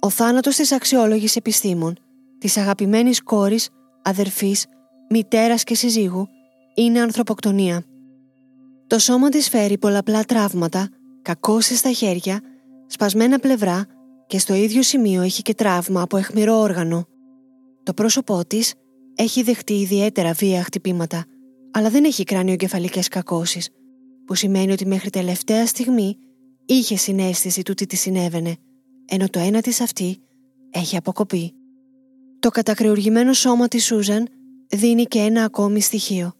Ο 0.00 0.10
θάνατος 0.10 0.56
της 0.56 0.72
αξιόλογης 0.72 1.36
επιστήμων, 1.36 1.96
της 2.38 2.56
αγαπημένης 2.56 3.22
κόρης, 3.22 3.68
αδερφής, 4.02 4.66
μητέρας 5.10 5.64
και 5.64 5.74
συζύγου, 5.74 6.28
είναι 6.74 7.00
ανθρωποκτονία. 7.00 7.84
Το 8.86 8.98
σώμα 8.98 9.28
της 9.28 9.48
φέρει 9.48 9.78
πολλαπλά 9.78 10.24
τραύματα, 10.24 10.88
κακώσεις 11.22 11.78
στα 11.78 11.92
χέρια, 11.92 12.40
σπασμένα 12.86 13.38
πλευρά 13.38 13.86
και 14.26 14.38
στο 14.38 14.54
ίδιο 14.54 14.82
σημείο 14.82 15.22
έχει 15.22 15.42
και 15.42 15.54
τραύμα 15.54 16.02
από 16.02 16.16
αιχμηρό 16.16 16.54
όργανο. 16.54 17.06
Το 17.82 17.94
πρόσωπό 17.94 18.46
της 18.46 18.74
έχει 19.14 19.42
δεχτεί 19.42 19.72
ιδιαίτερα 19.72 20.32
βία 20.32 20.62
χτυπήματα, 20.62 21.24
αλλά 21.70 21.90
δεν 21.90 22.04
έχει 22.04 22.24
κρανιογκεφαλικές 22.24 23.08
κακώσεις, 23.08 23.68
που 24.26 24.34
σημαίνει 24.34 24.72
ότι 24.72 24.86
μέχρι 24.86 25.10
τελευταία 25.10 25.66
στιγμή 25.66 26.16
είχε 26.66 26.96
συνέστηση 26.96 27.62
του 27.62 27.74
τι 27.74 27.86
της 27.86 28.00
συνέβαινε, 28.00 28.56
ενώ 29.06 29.28
το 29.28 29.38
ένα 29.38 29.60
της 29.60 29.80
αυτή 29.80 30.18
έχει 30.70 30.96
αποκοπεί. 30.96 31.52
Το 32.38 32.48
κατακρεουργημένο 32.48 33.32
σώμα 33.32 33.68
της 33.68 33.84
Σούζαν 33.84 34.28
δίνει 34.68 35.04
και 35.04 35.18
ένα 35.18 35.44
ακόμη 35.44 35.80
στοιχείο. 35.80 36.32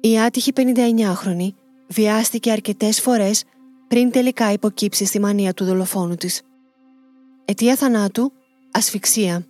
Η 0.00 0.20
άτυχη 0.20 0.52
59χρονη 0.56 1.48
βιάστηκε 1.86 2.50
αρκετές 2.50 3.00
φορές 3.00 3.44
πριν 3.90 4.10
τελικά 4.10 4.52
υποκύψει 4.52 5.04
στη 5.04 5.20
μανία 5.20 5.54
του 5.54 5.64
δολοφόνου 5.64 6.14
της. 6.14 6.42
Αιτία 7.44 7.76
θανάτου, 7.76 8.32
ασφυξία. 8.70 9.46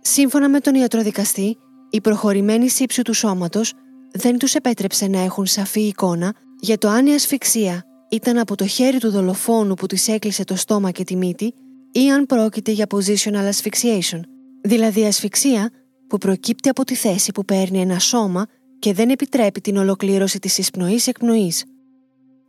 Σύμφωνα 0.00 0.48
με 0.48 0.60
τον 0.60 0.74
ιατροδικαστή, 0.74 1.56
η 1.90 2.00
προχωρημένη 2.00 2.68
σύψη 2.68 3.02
του 3.02 3.14
σώματος 3.14 3.72
δεν 4.12 4.38
τους 4.38 4.54
επέτρεψε 4.54 5.06
να 5.06 5.20
έχουν 5.20 5.46
σαφή 5.46 5.80
εικόνα 5.80 6.34
για 6.60 6.78
το 6.78 6.88
αν 6.88 7.06
η 7.06 7.14
ασφυξία 7.14 7.84
ήταν 8.10 8.38
από 8.38 8.56
το 8.56 8.66
χέρι 8.66 8.98
του 8.98 9.10
δολοφόνου 9.10 9.74
που 9.74 9.86
της 9.86 10.08
έκλεισε 10.08 10.44
το 10.44 10.56
στόμα 10.56 10.90
και 10.90 11.04
τη 11.04 11.16
μύτη 11.16 11.54
ή 11.92 12.10
αν 12.10 12.26
πρόκειται 12.26 12.70
για 12.70 12.86
positional 12.94 13.50
asphyxiation, 13.50 14.20
δηλαδή 14.62 15.04
ασφυξία 15.04 15.70
που 16.06 16.18
προκύπτει 16.18 16.68
από 16.68 16.84
τη 16.84 16.94
θέση 16.94 17.32
που 17.32 17.44
παίρνει 17.44 17.80
ένα 17.80 17.98
σώμα 17.98 18.46
και 18.78 18.92
δεν 18.92 19.10
επιτρέπει 19.10 19.60
την 19.60 19.76
ολοκλήρωση 19.76 20.38
της 20.38 20.58
εισπνοής-εκπνοής. 20.58 21.64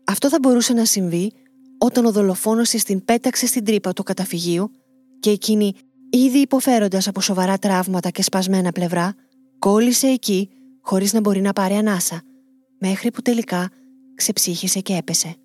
Αυτό 0.05 0.29
θα 0.29 0.37
μπορούσε 0.41 0.73
να 0.73 0.85
συμβεί 0.85 1.31
όταν 1.77 2.05
ο 2.05 2.11
δολοφόνος 2.11 2.69
της 2.69 2.83
την 2.83 3.05
πέταξε 3.05 3.47
στην 3.47 3.65
τρύπα 3.65 3.93
του 3.93 4.03
καταφυγίου 4.03 4.71
και 5.19 5.29
εκείνη, 5.29 5.73
ήδη 6.09 6.37
υποφέροντας 6.37 7.07
από 7.07 7.21
σοβαρά 7.21 7.57
τραύματα 7.57 8.09
και 8.09 8.23
σπασμένα 8.23 8.71
πλευρά, 8.71 9.15
κόλλησε 9.59 10.07
εκεί 10.07 10.49
χωρίς 10.81 11.13
να 11.13 11.19
μπορεί 11.19 11.41
να 11.41 11.53
πάρει 11.53 11.73
ανάσα, 11.73 12.21
μέχρι 12.79 13.11
που 13.11 13.21
τελικά 13.21 13.69
ξεψύχησε 14.15 14.79
και 14.79 14.95
έπεσε. 14.95 15.35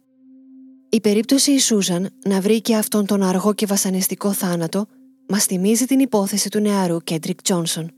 Η 0.89 1.01
περίπτωση 1.01 1.53
η 1.53 1.59
Σούζαν 1.59 2.11
να 2.25 2.41
βρει 2.41 2.61
και 2.61 2.77
αυτόν 2.77 3.07
τον 3.07 3.23
αργό 3.23 3.55
και 3.55 3.67
βασανιστικό 3.67 4.33
θάνατο 4.33 4.87
μας 5.29 5.45
θυμίζει 5.45 5.85
την 5.85 6.01
υπόθεση 6.01 6.49
του 6.49 6.59
νεαρού 6.59 6.99
Κέντρικ 7.01 7.43
Τζόνσον. 7.43 7.91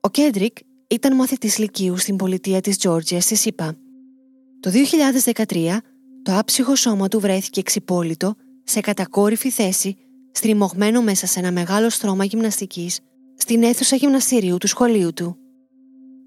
Ο 0.00 0.08
Κέντρικ 0.08 0.56
ήταν 0.88 1.14
μαθητής 1.14 1.58
λυκείου 1.58 1.96
στην 1.96 2.16
πολιτεία 2.16 2.60
της 2.60 2.78
Τζόρτζια 2.78 3.20
στη 3.20 3.34
ΣΥΠΑ. 3.34 3.76
Το 4.68 4.74
2013 5.44 5.76
το 6.22 6.38
άψυχο 6.38 6.74
σώμα 6.74 7.08
του 7.08 7.20
βρέθηκε 7.20 7.60
εξυπόλυτο 7.60 8.34
σε 8.64 8.80
κατακόρυφη 8.80 9.50
θέση, 9.50 9.96
στριμωγμένο 10.32 11.02
μέσα 11.02 11.26
σε 11.26 11.38
ένα 11.38 11.52
μεγάλο 11.52 11.90
στρώμα 11.90 12.24
γυμναστικής 12.24 13.00
στην 13.36 13.62
αίθουσα 13.62 13.96
γυμναστηρίου 13.96 14.56
του 14.56 14.66
σχολείου 14.66 15.12
του. 15.12 15.36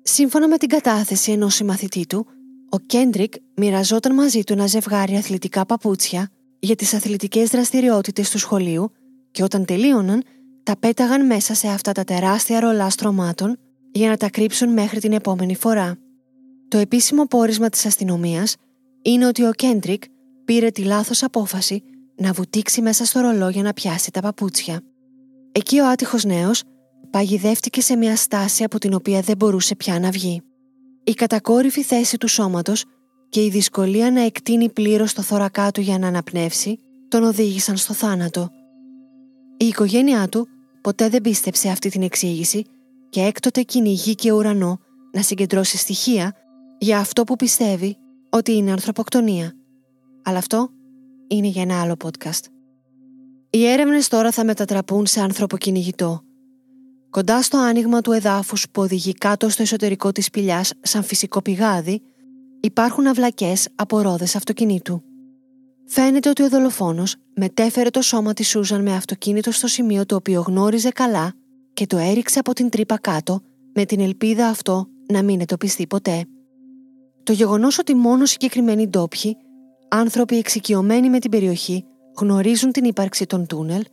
Σύμφωνα 0.02 0.48
με 0.48 0.58
την 0.58 0.70
κατάθεση 0.70 1.32
ενός 1.32 1.56
συμμαθητή 1.56 2.06
του, 2.06 2.26
ο 2.70 2.78
Κέντρικ 2.80 3.34
μοιραζόταν 3.56 4.14
μαζί 4.14 4.44
του 4.44 4.54
ένα 4.54 4.68
ζευγάρι 4.68 5.16
αθλητικά 5.16 5.66
παπούτσια 5.66 6.30
για 6.60 6.76
τις 6.76 6.94
αθλητικές 6.94 7.50
δραστηριότητες 7.50 8.30
του 8.30 8.38
σχολείου 8.38 8.92
και 9.32 9.44
όταν 9.44 9.66
τελείωναν, 9.66 10.24
τα 10.64 10.78
πέταγαν 10.78 11.26
μέσα 11.26 11.54
σε 11.54 11.68
αυτά 11.68 11.92
τα 11.92 12.04
τεράστια 12.04 12.60
ρολά 12.60 12.90
στρωμάτων 12.90 13.58
για 13.92 14.10
να 14.10 14.18
τα 14.18 14.30
κρύψουν 14.30 14.74
μέχρι 14.74 15.00
την 15.00 15.14
επόμενη 15.14 15.56
φορά. 15.56 15.98
Το 16.72 16.78
επίσημο 16.78 17.26
πόρισμα 17.26 17.70
της 17.70 17.86
αστυνομίας 17.86 18.56
είναι 19.02 19.28
ότι 19.28 19.44
ο 19.44 19.52
Κέντρικ 19.52 20.04
πήρε 20.46 20.70
τη 20.70 20.84
λάθος 20.84 21.24
απόφαση 21.24 21.84
να 22.16 22.32
βουτήξει 22.32 22.82
μέσα 22.82 23.06
στο 23.06 23.20
ρολό 23.20 23.50
για 23.50 23.64
να 23.64 23.74
πιάσει 23.74 24.12
τα 24.12 24.22
παπούτσια. 24.22 24.82
Εκεί 25.52 25.80
ο 25.80 25.88
άτυχος 25.88 26.24
νέος 26.24 26.64
παγιδεύτηκε 27.10 27.82
σε 27.82 27.96
μια 27.96 28.16
στάση 28.16 28.64
από 28.64 28.80
την 28.80 28.94
οποία 28.94 29.22
δεν 29.22 29.38
μπορούσε 29.38 29.76
πια 29.76 30.00
να 30.00 30.10
βγει. 30.10 30.42
Η 31.04 31.14
κατακόρυφη 31.14 31.84
θέση 31.84 32.18
του 32.18 32.28
σώματος 32.28 32.86
και 33.30 33.44
η 33.44 33.50
δυσκολία 33.50 34.12
να 34.12 34.22
εκτείνει 34.22 34.70
πλήρως 34.70 35.14
το 35.14 35.22
θωρακά 35.22 35.72
του 35.72 35.82
για 35.82 36.00
να 36.00 36.08
αναπνεύσει 36.08 36.78
τον 37.08 37.24
οδήγησαν 37.24 37.78
στο 37.78 37.94
θάνατο. 37.94 38.50
Η 39.58 39.66
οικογένειά 39.66 40.30
του 40.30 40.48
ποτέ 40.82 41.10
δεν 41.10 41.22
πίστεψε 41.22 41.70
αυτή 41.70 41.90
την 41.90 42.02
εξήγηση 42.02 42.64
και 43.10 43.22
έκτοτε 43.22 43.62
κυνηγεί 43.62 44.16
και 44.16 44.32
ουρανό 44.32 44.80
να 45.12 45.22
συγκεντρώσει 45.22 45.78
στοιχεία 45.78 46.36
για 46.84 47.00
αυτό 47.00 47.24
που 47.24 47.36
πιστεύει 47.36 47.98
ότι 48.30 48.52
είναι 48.52 48.72
ανθρωποκτονία. 48.72 49.54
Αλλά 50.24 50.38
αυτό 50.38 50.70
είναι 51.28 51.48
για 51.48 51.62
ένα 51.62 51.82
άλλο 51.82 51.96
podcast. 52.04 52.46
Οι 53.50 53.66
έρευνες 53.66 54.08
τώρα 54.08 54.32
θα 54.32 54.46
μετατραπούν 54.46 55.06
σε 55.06 55.22
ανθρωποκυνηγητό. 55.22 56.22
Κοντά 57.10 57.42
στο 57.42 57.58
άνοιγμα 57.58 58.02
του 58.02 58.12
εδάφους 58.12 58.70
που 58.72 58.82
οδηγεί 58.82 59.14
κάτω 59.14 59.50
στο 59.50 59.62
εσωτερικό 59.62 60.12
της 60.12 60.26
σπηλιάς, 60.26 60.74
σαν 60.82 61.04
φυσικό 61.04 61.42
πηγάδι, 61.42 62.02
υπάρχουν 62.62 63.08
αυλακές 63.08 63.68
από 63.76 64.02
ρόδες 64.02 64.36
αυτοκινήτου. 64.36 65.04
Φαίνεται 65.86 66.30
ότι 66.30 66.44
ο 66.44 66.50
δολοφόνος 66.50 67.16
μετέφερε 67.36 67.90
το 67.90 68.02
σώμα 68.02 68.34
της 68.34 68.50
Σούζαν 68.50 68.82
με 68.82 68.96
αυτοκίνητο 68.96 69.52
στο 69.52 69.68
σημείο 69.68 70.06
το 70.06 70.16
οποίο 70.16 70.42
γνώριζε 70.42 70.90
καλά 70.90 71.34
και 71.74 71.86
το 71.86 71.98
έριξε 71.98 72.40
από 72.40 72.54
την 72.54 72.70
τρύπα 72.70 72.98
κάτω 73.00 73.42
με 73.74 73.86
την 73.86 74.00
ελπίδα 74.00 74.48
αυτό 74.48 74.88
να 75.08 75.24
μην 75.24 75.42
ετοπιστεί 75.42 75.88
ποτέ. 75.88 76.26
Το 77.24 77.34
γεγονός 77.34 77.80
ότι 77.80 77.96
μόνο 77.96 78.26
συγκεκριμένοι 78.26 78.88
ντόπιοι, 78.88 79.38
άνθρωποι 79.90 80.38
εξοικειωμένοι 80.38 81.10
με 81.10 81.20
την 81.20 81.32
περιοχή, 81.32 81.86
γνωρίζουν 82.18 82.72
την 82.72 82.84
ύπαρξη 82.84 83.26
των 83.26 83.48
τούνελ, 83.48 83.84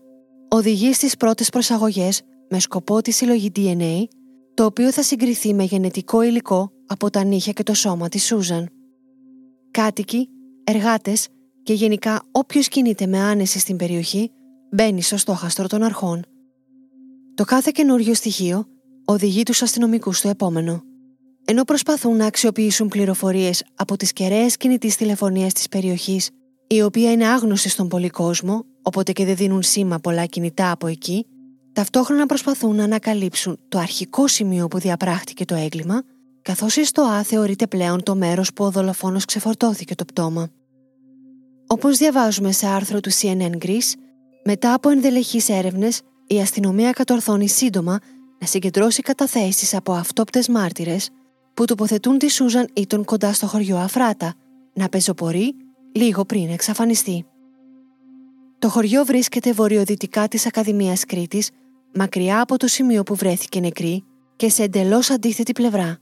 οδηγεί 0.48 0.92
στις 0.92 1.16
πρώτες 1.16 1.48
προσαγωγές 1.48 2.22
με 2.48 2.58
σκοπό 2.58 3.00
τη 3.02 3.10
συλλογή 3.10 3.52
DNA, 3.56 4.04
το 4.54 4.64
οποίο 4.64 4.92
θα 4.92 5.02
συγκριθεί 5.02 5.54
με 5.54 5.62
γενετικό 5.62 6.22
υλικό 6.22 6.72
από 6.86 7.10
τα 7.10 7.24
νύχια 7.24 7.52
και 7.52 7.62
το 7.62 7.74
σώμα 7.74 8.08
της 8.08 8.24
Σούζαν. 8.26 8.68
Κάτοικοι, 9.70 10.28
εργάτες 10.64 11.28
και 11.62 11.72
γενικά 11.72 12.22
όποιος 12.32 12.68
κινείται 12.68 13.06
με 13.06 13.18
άνεση 13.18 13.58
στην 13.58 13.76
περιοχή 13.76 14.30
μπαίνει 14.70 15.02
στο 15.02 15.16
στόχαστρο 15.16 15.66
των 15.66 15.82
αρχών. 15.82 16.24
Το 17.34 17.44
κάθε 17.44 17.70
καινούριο 17.74 18.14
στοιχείο 18.14 18.66
οδηγεί 19.04 19.42
τους 19.42 19.62
αστυνομικούς 19.62 20.18
στο 20.18 20.28
επόμενο. 20.28 20.82
Ενώ 21.50 21.64
προσπαθούν 21.64 22.16
να 22.16 22.26
αξιοποιήσουν 22.26 22.88
πληροφορίες 22.88 23.64
από 23.74 23.96
τις 23.96 24.12
κεραίες 24.12 24.56
κινητής 24.56 24.96
τηλεφωνίας 24.96 25.52
της 25.52 25.68
περιοχής, 25.68 26.30
η 26.66 26.82
οποία 26.82 27.12
είναι 27.12 27.26
άγνωστη 27.26 27.68
στον 27.68 28.10
κόσμο, 28.12 28.64
οπότε 28.82 29.12
και 29.12 29.24
δεν 29.24 29.36
δίνουν 29.36 29.62
σήμα 29.62 29.98
πολλά 29.98 30.24
κινητά 30.24 30.70
από 30.70 30.86
εκεί, 30.86 31.26
ταυτόχρονα 31.72 32.26
προσπαθούν 32.26 32.76
να 32.76 32.84
ανακαλύψουν 32.84 33.58
το 33.68 33.78
αρχικό 33.78 34.26
σημείο 34.26 34.68
που 34.68 34.78
διαπράχτηκε 34.78 35.44
το 35.44 35.54
έγκλημα, 35.54 36.02
καθώς 36.42 36.76
η 36.76 36.84
ΣΤΟΑ 36.84 37.22
θεωρείται 37.22 37.66
πλέον 37.66 38.02
το 38.02 38.16
μέρος 38.16 38.52
που 38.52 38.64
ο 38.64 38.70
δολοφόνος 38.70 39.24
ξεφορτώθηκε 39.24 39.94
το 39.94 40.04
πτώμα. 40.04 40.48
Όπως 41.66 41.96
διαβάζουμε 41.96 42.52
σε 42.52 42.66
άρθρο 42.66 43.00
του 43.00 43.12
CNN 43.12 43.64
Greece, 43.64 43.94
μετά 44.44 44.74
από 44.74 44.88
ενδελεχείς 44.90 45.48
έρευνες, 45.48 46.00
η 46.26 46.40
αστυνομία 46.40 46.90
κατορθώνει 46.90 47.48
σύντομα 47.48 47.98
να 48.40 48.46
συγκεντρώσει 48.46 49.02
καταθέσεις 49.02 49.74
από 49.74 49.92
αυτόπτες 49.92 50.48
μάρτυρες 50.48 51.10
που 51.58 51.64
τοποθετούν 51.64 52.18
τη 52.18 52.30
Σούζαν 52.30 52.68
Ήτον 52.72 53.04
κοντά 53.04 53.32
στο 53.32 53.46
χωριό 53.46 53.76
Αφράτα, 53.76 54.34
να 54.74 54.88
πεζοπορεί 54.88 55.54
λίγο 55.92 56.24
πριν 56.24 56.50
εξαφανιστεί. 56.50 57.24
Το 58.58 58.68
χωριό 58.68 59.04
βρίσκεται 59.04 59.52
βορειοδυτικά 59.52 60.28
της 60.28 60.46
Ακαδημίας 60.46 61.04
Κρήτης, 61.04 61.50
μακριά 61.94 62.40
από 62.40 62.56
το 62.56 62.66
σημείο 62.66 63.02
που 63.02 63.14
βρέθηκε 63.14 63.60
νεκρή 63.60 64.04
και 64.36 64.48
σε 64.48 64.62
εντελώς 64.62 65.10
αντίθετη 65.10 65.52
πλευρά. 65.52 65.98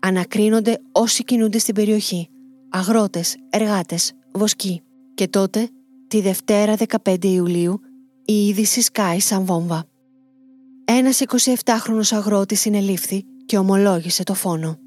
Ανακρίνονται 0.00 0.78
όσοι 0.92 1.24
κινούνται 1.24 1.58
στην 1.58 1.74
περιοχή, 1.74 2.28
αγρότες, 2.70 3.36
εργάτες, 3.50 4.12
βοσκοί. 4.32 4.82
Και 5.14 5.28
τότε, 5.28 5.68
τη 6.08 6.20
Δευτέρα 6.20 6.74
15 7.04 7.24
Ιουλίου, 7.24 7.80
η 8.24 8.46
είδηση 8.46 8.80
σκάει 8.80 9.20
σαν 9.20 9.44
βόμβα. 9.44 9.84
Ένας 10.84 11.20
27χρονος 11.64 12.12
αγρότης 12.12 12.60
συνελήφθη 12.60 13.24
και 13.54 13.60
ομολόγησε 13.60 14.22
το 14.22 14.34
φόνο. 14.34 14.78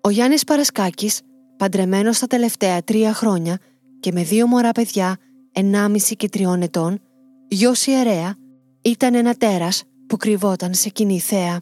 Ο 0.00 0.10
Γιάννης 0.10 0.44
Παρασκάκης, 0.44 1.20
παντρεμένος 1.56 2.18
τα 2.18 2.26
τελευταία 2.26 2.82
τρία 2.82 3.12
χρόνια 3.12 3.58
και 4.00 4.12
με 4.12 4.22
δύο 4.22 4.46
μωρά 4.46 4.72
παιδιά, 4.72 5.16
1,5 5.52 6.14
και 6.16 6.28
3 6.32 6.62
ετών, 6.62 7.00
γιος 7.48 7.86
ιερέα, 7.86 8.36
ήταν 8.82 9.14
ένα 9.14 9.34
τέρας 9.34 9.82
που 10.06 10.16
κρυβόταν 10.16 10.74
σε 10.74 10.88
κοινή 10.88 11.20
θέα. 11.20 11.60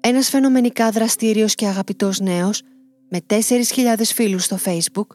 Ένας 0.00 0.28
φαινομενικά 0.28 0.90
δραστήριος 0.90 1.54
και 1.54 1.66
αγαπητός 1.66 2.20
νέος, 2.20 2.62
με 3.08 3.20
4.000 3.26 4.12
φίλους 4.12 4.44
στο 4.44 4.58
Facebook 4.64 5.06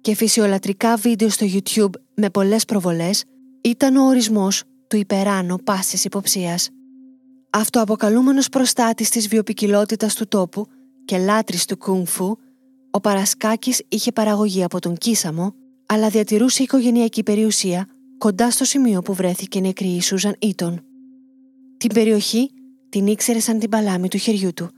και 0.00 0.14
φυσιολατρικά 0.14 0.96
βίντεο 0.96 1.28
στο 1.28 1.46
YouTube 1.50 2.00
με 2.14 2.30
πολλές 2.30 2.64
προβολές, 2.64 3.24
ήταν 3.60 3.96
ο 3.96 4.06
ορισμός 4.06 4.62
του 4.86 4.96
υπεράνω 4.96 5.58
πάσης 5.64 6.04
υποψίας. 6.04 6.68
Αυτοαποκαλούμενος 7.50 8.48
προστάτης 8.48 9.10
της 9.10 9.28
βιοπικιλότητας 9.28 10.14
του 10.14 10.28
τόπου 10.28 10.66
και 11.04 11.18
λάτρης 11.18 11.64
του 11.64 11.76
κουνφου, 11.78 12.36
ο 12.90 13.00
Παρασκάκης 13.00 13.82
είχε 13.88 14.12
παραγωγή 14.12 14.64
από 14.64 14.80
τον 14.80 14.96
Κίσαμο, 14.96 15.54
αλλά 15.86 16.08
διατηρούσε 16.08 16.62
οικογενειακή 16.62 17.22
περιουσία 17.22 17.86
κοντά 18.18 18.50
στο 18.50 18.64
σημείο 18.64 19.02
που 19.02 19.14
βρέθηκε 19.14 19.60
νεκρή 19.60 19.88
η 19.88 20.02
Σούζαν 20.02 20.36
Ήτον. 20.38 20.80
Την 21.76 21.92
περιοχή 21.94 22.50
την 22.88 23.06
ήξερε 23.06 23.40
σαν 23.40 23.58
την 23.58 23.68
παλάμη 23.68 24.08
του 24.08 24.18
χεριού 24.18 24.52
του 24.52 24.70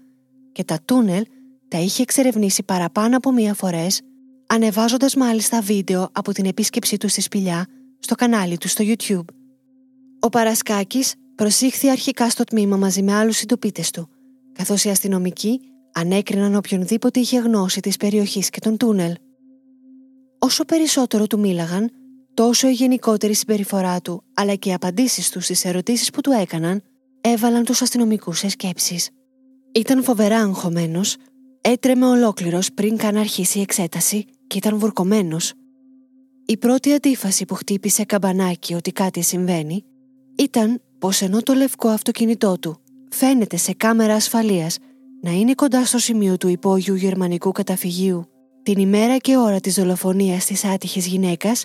και 0.52 0.64
τα 0.64 0.78
τούνελ 0.84 1.24
τα 1.68 1.78
είχε 1.78 2.02
εξερευνήσει 2.02 2.62
παραπάνω 2.62 3.16
από 3.16 3.32
μία 3.32 3.54
φορές, 3.54 4.00
ανεβάζοντας 4.46 5.14
μάλιστα 5.14 5.60
βίντεο 5.60 6.08
από 6.12 6.32
την 6.32 6.44
επίσκεψή 6.44 6.96
του 6.96 7.08
στη 7.08 7.20
σπηλιά 7.20 7.66
στο 7.98 8.14
κανάλι 8.14 8.58
του 8.58 8.68
στο 8.68 8.84
YouTube. 8.86 9.34
Ο 10.20 10.28
Παρασκάκης 10.28 11.14
προσήχθη 11.40 11.90
αρχικά 11.90 12.30
στο 12.30 12.44
τμήμα 12.44 12.76
μαζί 12.76 13.02
με 13.02 13.12
άλλους 13.12 13.36
συντοπίτες 13.36 13.90
του, 13.90 14.08
καθώς 14.52 14.84
οι 14.84 14.88
αστυνομικοί 14.88 15.60
ανέκριναν 15.92 16.54
οποιονδήποτε 16.54 17.20
είχε 17.20 17.38
γνώση 17.38 17.80
της 17.80 17.96
περιοχής 17.96 18.50
και 18.50 18.60
των 18.60 18.76
τούνελ. 18.76 19.14
Όσο 20.38 20.64
περισσότερο 20.64 21.26
του 21.26 21.38
μίλαγαν, 21.38 21.90
τόσο 22.34 22.68
η 22.68 22.72
γενικότερη 22.72 23.34
συμπεριφορά 23.34 24.00
του 24.00 24.22
αλλά 24.34 24.54
και 24.54 24.68
οι 24.68 24.72
απαντήσεις 24.72 25.30
τους 25.30 25.44
στις 25.44 25.64
ερωτήσεις 25.64 26.10
που 26.10 26.20
του 26.20 26.30
έκαναν 26.30 26.82
έβαλαν 27.20 27.64
τους 27.64 27.82
αστυνομικούς 27.82 28.38
σε 28.38 28.48
σκέψεις. 28.48 29.10
Ήταν 29.74 30.02
φοβερά 30.02 30.38
αγχωμένος, 30.38 31.16
έτρεμε 31.60 32.06
ολόκληρος 32.06 32.72
πριν 32.72 32.96
καν 32.96 33.16
αρχίσει 33.16 33.58
η 33.58 33.62
εξέταση 33.62 34.24
και 34.46 34.56
ήταν 34.56 34.78
βουρκωμένος. 34.78 35.52
Η 36.46 36.56
πρώτη 36.56 36.92
αντίφαση 36.92 37.44
που 37.44 37.54
χτύπησε 37.54 38.04
καμπανάκι 38.04 38.74
ότι 38.74 38.92
κάτι 38.92 39.22
συμβαίνει 39.22 39.84
ήταν 40.36 40.80
πως 41.00 41.20
ενώ 41.20 41.42
το 41.42 41.52
λευκό 41.52 41.88
αυτοκίνητό 41.88 42.58
του 42.58 42.80
φαίνεται 43.10 43.56
σε 43.56 43.72
κάμερα 43.72 44.14
ασφαλείας 44.14 44.78
να 45.22 45.30
είναι 45.30 45.54
κοντά 45.54 45.84
στο 45.84 45.98
σημείο 45.98 46.36
του 46.36 46.48
υπόγειου 46.48 46.94
γερμανικού 46.94 47.52
καταφυγίου 47.52 48.24
την 48.62 48.78
ημέρα 48.78 49.16
και 49.16 49.36
ώρα 49.36 49.60
της 49.60 49.74
δολοφονίας 49.74 50.44
της 50.44 50.64
άτυχης 50.64 51.06
γυναίκας, 51.06 51.64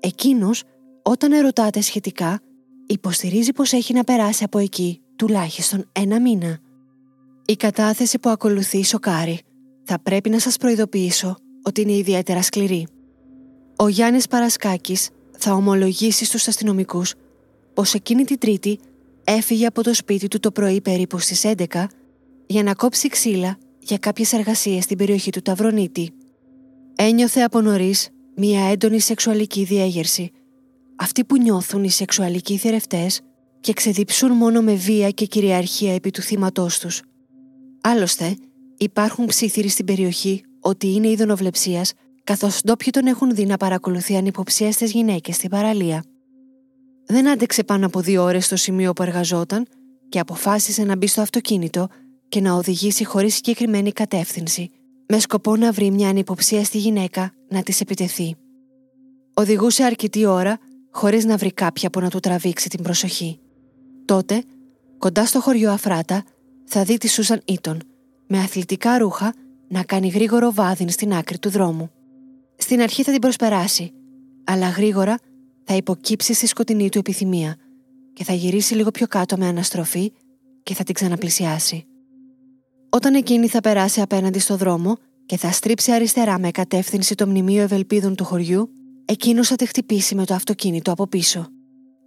εκείνος 0.00 0.62
όταν 1.02 1.32
ερωτάται 1.32 1.80
σχετικά 1.80 2.40
υποστηρίζει 2.86 3.52
πως 3.52 3.72
έχει 3.72 3.92
να 3.92 4.04
περάσει 4.04 4.44
από 4.44 4.58
εκεί 4.58 5.00
τουλάχιστον 5.16 5.88
ένα 5.92 6.20
μήνα. 6.20 6.58
Η 7.44 7.56
κατάθεση 7.56 8.18
που 8.18 8.28
ακολουθεί 8.28 8.84
σοκάρει. 8.84 9.40
Θα 9.84 10.00
πρέπει 10.02 10.30
να 10.30 10.38
σας 10.38 10.56
προειδοποιήσω 10.56 11.36
ότι 11.62 11.80
είναι 11.80 11.92
ιδιαίτερα 11.92 12.42
σκληρή. 12.42 12.86
Ο 13.76 13.88
Γιάννης 13.88 14.26
Παρασκάκης 14.26 15.08
θα 15.38 15.52
ομολογήσει 15.52 16.24
στους 16.24 16.48
αστυνομικούς 16.48 17.14
πως 17.74 17.94
εκείνη 17.94 18.24
την 18.24 18.38
Τρίτη 18.38 18.78
έφυγε 19.24 19.66
από 19.66 19.82
το 19.82 19.94
σπίτι 19.94 20.28
του 20.28 20.40
το 20.40 20.50
πρωί 20.50 20.80
περίπου 20.80 21.18
στις 21.18 21.42
11 21.44 21.84
για 22.46 22.62
να 22.62 22.74
κόψει 22.74 23.08
ξύλα 23.08 23.58
για 23.78 23.98
κάποιες 23.98 24.32
εργασίες 24.32 24.84
στην 24.84 24.96
περιοχή 24.96 25.30
του 25.30 25.40
Ταυρονίτη. 25.40 26.10
Ένιωθε 26.96 27.40
από 27.40 27.60
νωρίς 27.60 28.08
μία 28.36 28.64
έντονη 28.64 29.00
σεξουαλική 29.00 29.64
διέγερση, 29.64 30.30
αυτοί 30.96 31.24
που 31.24 31.38
νιώθουν 31.38 31.84
οι 31.84 31.90
σεξουαλικοί 31.90 32.56
θηρευτές 32.56 33.20
και 33.60 33.72
ξεδιψούν 33.72 34.30
μόνο 34.30 34.60
με 34.60 34.74
βία 34.74 35.10
και 35.10 35.26
κυριαρχία 35.26 35.94
επί 35.94 36.10
του 36.10 36.22
θύματός 36.22 36.78
τους. 36.78 37.02
Άλλωστε, 37.80 38.36
υπάρχουν 38.76 39.26
ψήθυροι 39.26 39.68
στην 39.68 39.84
περιοχή 39.84 40.42
ότι 40.60 40.92
είναι 40.92 41.08
ειδωνοβλεψίας 41.08 41.92
καθώς 42.24 42.60
ντόπιοι 42.64 42.90
τον 42.90 43.06
έχουν 43.06 43.34
δει 43.34 43.46
να 43.46 43.56
παρακολουθεί 43.56 44.16
ανυποψίαστες 44.16 44.90
γυναίκες 44.90 45.34
στην 45.34 45.50
παραλία. 45.50 46.04
Δεν 47.10 47.28
άντεξε 47.28 47.64
πάνω 47.64 47.86
από 47.86 48.00
δύο 48.00 48.22
ώρες 48.22 48.44
στο 48.44 48.56
σημείο 48.56 48.92
που 48.92 49.02
εργαζόταν 49.02 49.66
και 50.08 50.18
αποφάσισε 50.18 50.84
να 50.84 50.96
μπει 50.96 51.06
στο 51.06 51.20
αυτοκίνητο 51.20 51.88
και 52.28 52.40
να 52.40 52.52
οδηγήσει 52.52 53.04
χωρίς 53.04 53.34
συγκεκριμένη 53.34 53.92
κατεύθυνση, 53.92 54.70
με 55.08 55.18
σκοπό 55.18 55.56
να 55.56 55.72
βρει 55.72 55.90
μια 55.90 56.08
ανυποψίαστη 56.08 56.78
γυναίκα 56.78 57.32
να 57.48 57.62
της 57.62 57.80
επιτεθεί. 57.80 58.36
Οδηγούσε 59.34 59.84
αρκετή 59.84 60.26
ώρα 60.26 60.58
χωρίς 60.90 61.24
να 61.24 61.36
βρει 61.36 61.52
κάποια 61.52 61.90
που 61.90 62.00
να 62.00 62.10
του 62.10 62.20
τραβήξει 62.20 62.68
την 62.68 62.82
προσοχή. 62.82 63.38
Τότε, 64.04 64.42
κοντά 64.98 65.26
στο 65.26 65.40
χωριό 65.40 65.70
Αφράτα, 65.70 66.24
θα 66.64 66.84
δει 66.84 66.98
τη 66.98 67.08
Σούζαν 67.08 67.40
Ήτον, 67.44 67.78
με 68.26 68.38
αθλητικά 68.38 68.98
ρούχα 68.98 69.34
να 69.68 69.82
κάνει 69.82 70.08
γρήγορο 70.08 70.52
βάδιν 70.52 70.88
στην 70.88 71.12
άκρη 71.12 71.38
του 71.38 71.50
δρόμου. 71.50 71.90
Στην 72.56 72.80
αρχή 72.80 73.02
θα 73.02 73.10
την 73.10 73.20
προσπεράσει, 73.20 73.92
αλλά 74.44 74.68
γρήγορα 74.68 75.18
θα 75.72 75.76
υποκύψει 75.76 76.34
στη 76.34 76.46
σκοτεινή 76.46 76.88
του 76.88 76.98
επιθυμία 76.98 77.56
και 78.12 78.24
θα 78.24 78.32
γυρίσει 78.32 78.74
λίγο 78.74 78.90
πιο 78.90 79.06
κάτω 79.06 79.36
με 79.36 79.46
αναστροφή 79.46 80.12
και 80.62 80.74
θα 80.74 80.84
την 80.84 80.94
ξαναπλησιάσει. 80.94 81.86
Όταν 82.90 83.14
εκείνη 83.14 83.48
θα 83.48 83.60
περάσει 83.60 84.00
απέναντι 84.00 84.38
στο 84.38 84.56
δρόμο 84.56 84.96
και 85.26 85.36
θα 85.36 85.50
στρίψει 85.50 85.92
αριστερά 85.92 86.38
με 86.38 86.50
κατεύθυνση 86.50 87.14
το 87.14 87.26
μνημείο 87.26 87.62
ευελπίδων 87.62 88.14
του 88.14 88.24
χωριού, 88.24 88.70
εκείνος 89.04 89.48
θα 89.48 89.56
τη 89.56 89.66
χτυπήσει 89.66 90.14
με 90.14 90.24
το 90.24 90.34
αυτοκίνητο 90.34 90.92
από 90.92 91.06
πίσω. 91.06 91.46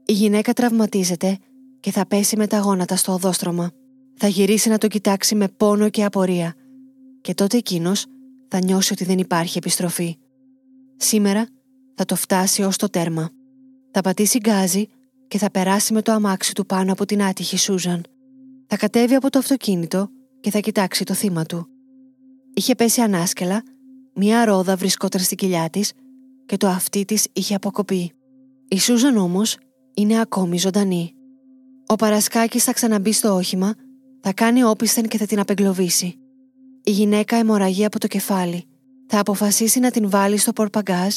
Η 0.06 0.14
γυναίκα 0.14 0.54
τραυματίζεται 0.54 1.38
και 1.80 1.92
θα 1.92 2.06
πέσει 2.08 2.38
με 2.38 2.48
τα 2.48 2.58
γόνατα 2.58 2.96
στο 2.96 3.12
οδόστρωμα. 3.12 3.72
Θα 4.16 4.28
γυρίσει 4.28 4.70
να 4.70 4.78
το 4.78 4.88
κοιτάξει 4.88 5.36
με 5.36 5.48
πόνο 5.48 5.90
και 5.90 6.04
απορία 6.04 6.54
και 7.22 7.34
τότε 7.34 7.58
εκείνος 7.58 8.06
θα 8.48 8.60
νιώσει 8.64 8.94
ότι 8.94 9.04
δεν 9.04 9.18
υπάρχει 9.18 9.58
επιστροφή. 9.58 10.18
Σήμερα 10.98 11.48
θα 11.96 12.06
το 12.06 12.16
φτάσει 12.16 12.64
ως 12.64 12.78
το 12.78 12.90
τέρμα. 12.90 13.32
Θα 13.94 14.02
πατήσει 14.02 14.38
γκάζι 14.38 14.88
και 15.28 15.38
θα 15.38 15.52
περάσει 15.52 15.94
με 15.94 16.02
το 16.02 16.12
αμάξι 16.12 16.54
του 16.54 16.66
πάνω 16.66 16.92
από 16.92 17.06
την 17.06 17.24
άτυχη 17.24 17.58
Σούζαν. 17.58 18.04
Θα 18.68 18.78
κατέβει 18.78 19.16
από 19.16 19.30
το 19.30 19.40
αυτοκίνητο 19.40 20.10
και 20.40 20.52
θα 20.52 20.60
κοιτάξει 20.60 21.04
το 21.04 21.14
θύμα 21.14 21.44
του. 21.46 21.68
Είχε 22.54 22.76
πέσει 22.76 23.02
ανάσκελα, 23.02 23.64
μία 24.16 24.46
ρόδα 24.46 24.76
βρισκόταν 24.76 25.22
στην 25.22 25.38
κοιλιά 25.38 25.70
της 25.70 25.94
και 26.46 26.58
το 26.58 26.68
αυτί 26.68 27.06
της 27.06 27.28
είχε 27.34 27.56
αποκοπεί. 27.56 28.12
Η 28.68 28.80
Σούζαν 28.80 29.18
όμως 29.18 29.58
είναι 29.94 30.20
ακόμη 30.20 30.58
ζωντανή. 30.58 31.14
Ο 31.88 31.96
Παρασκάκης 31.96 32.64
θα 32.64 32.74
ξαναμπεί 32.74 33.12
στο 33.12 33.34
όχημα, 33.34 33.74
θα 34.22 34.34
κάνει 34.34 34.64
όπισθεν 34.64 35.08
και 35.08 35.18
θα 35.18 35.26
την 35.26 35.40
απεγκλωβίσει. 35.40 36.18
Η 36.84 36.92
γυναίκα 36.92 37.36
αιμορραγεί 37.36 37.86
από 37.86 38.00
το 38.00 38.08
κεφάλι. 38.08 38.66
Θα 39.08 39.20
αποφασίσει 39.20 39.80
να 39.80 39.92
την 39.92 40.10
βάλει 40.10 40.38
στο 40.38 40.54
πορπαγκάζ 40.54 41.16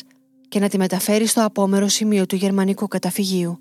και 0.49 0.59
να 0.59 0.69
τη 0.69 0.79
μεταφέρει 0.79 1.27
στο 1.27 1.45
απόμερο 1.45 1.89
σημείο 1.89 2.27
του 2.27 2.37
γερμανικού 2.37 2.89
καταφυγίου. 2.89 3.59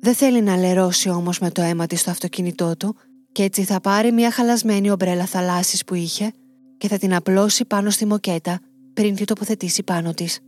Δεν 0.00 0.14
θέλει 0.14 0.42
να 0.42 0.56
λερώσει 0.56 1.08
όμως 1.08 1.38
με 1.38 1.50
το 1.50 1.62
αίμα 1.62 1.86
της 1.86 2.00
στο 2.00 2.10
αυτοκίνητό 2.10 2.76
του 2.76 2.96
και 3.32 3.42
έτσι 3.42 3.64
θα 3.64 3.80
πάρει 3.80 4.12
μια 4.12 4.30
χαλασμένη 4.30 4.90
ομπρέλα 4.90 5.26
θαλάσσης 5.26 5.84
που 5.84 5.94
είχε 5.94 6.32
και 6.78 6.88
θα 6.88 6.98
την 6.98 7.14
απλώσει 7.14 7.64
πάνω 7.64 7.90
στη 7.90 8.06
μοκέτα 8.06 8.60
πριν 8.94 9.14
τη 9.14 9.24
τοποθετήσει 9.24 9.82
πάνω 9.82 10.12
της. 10.12 10.40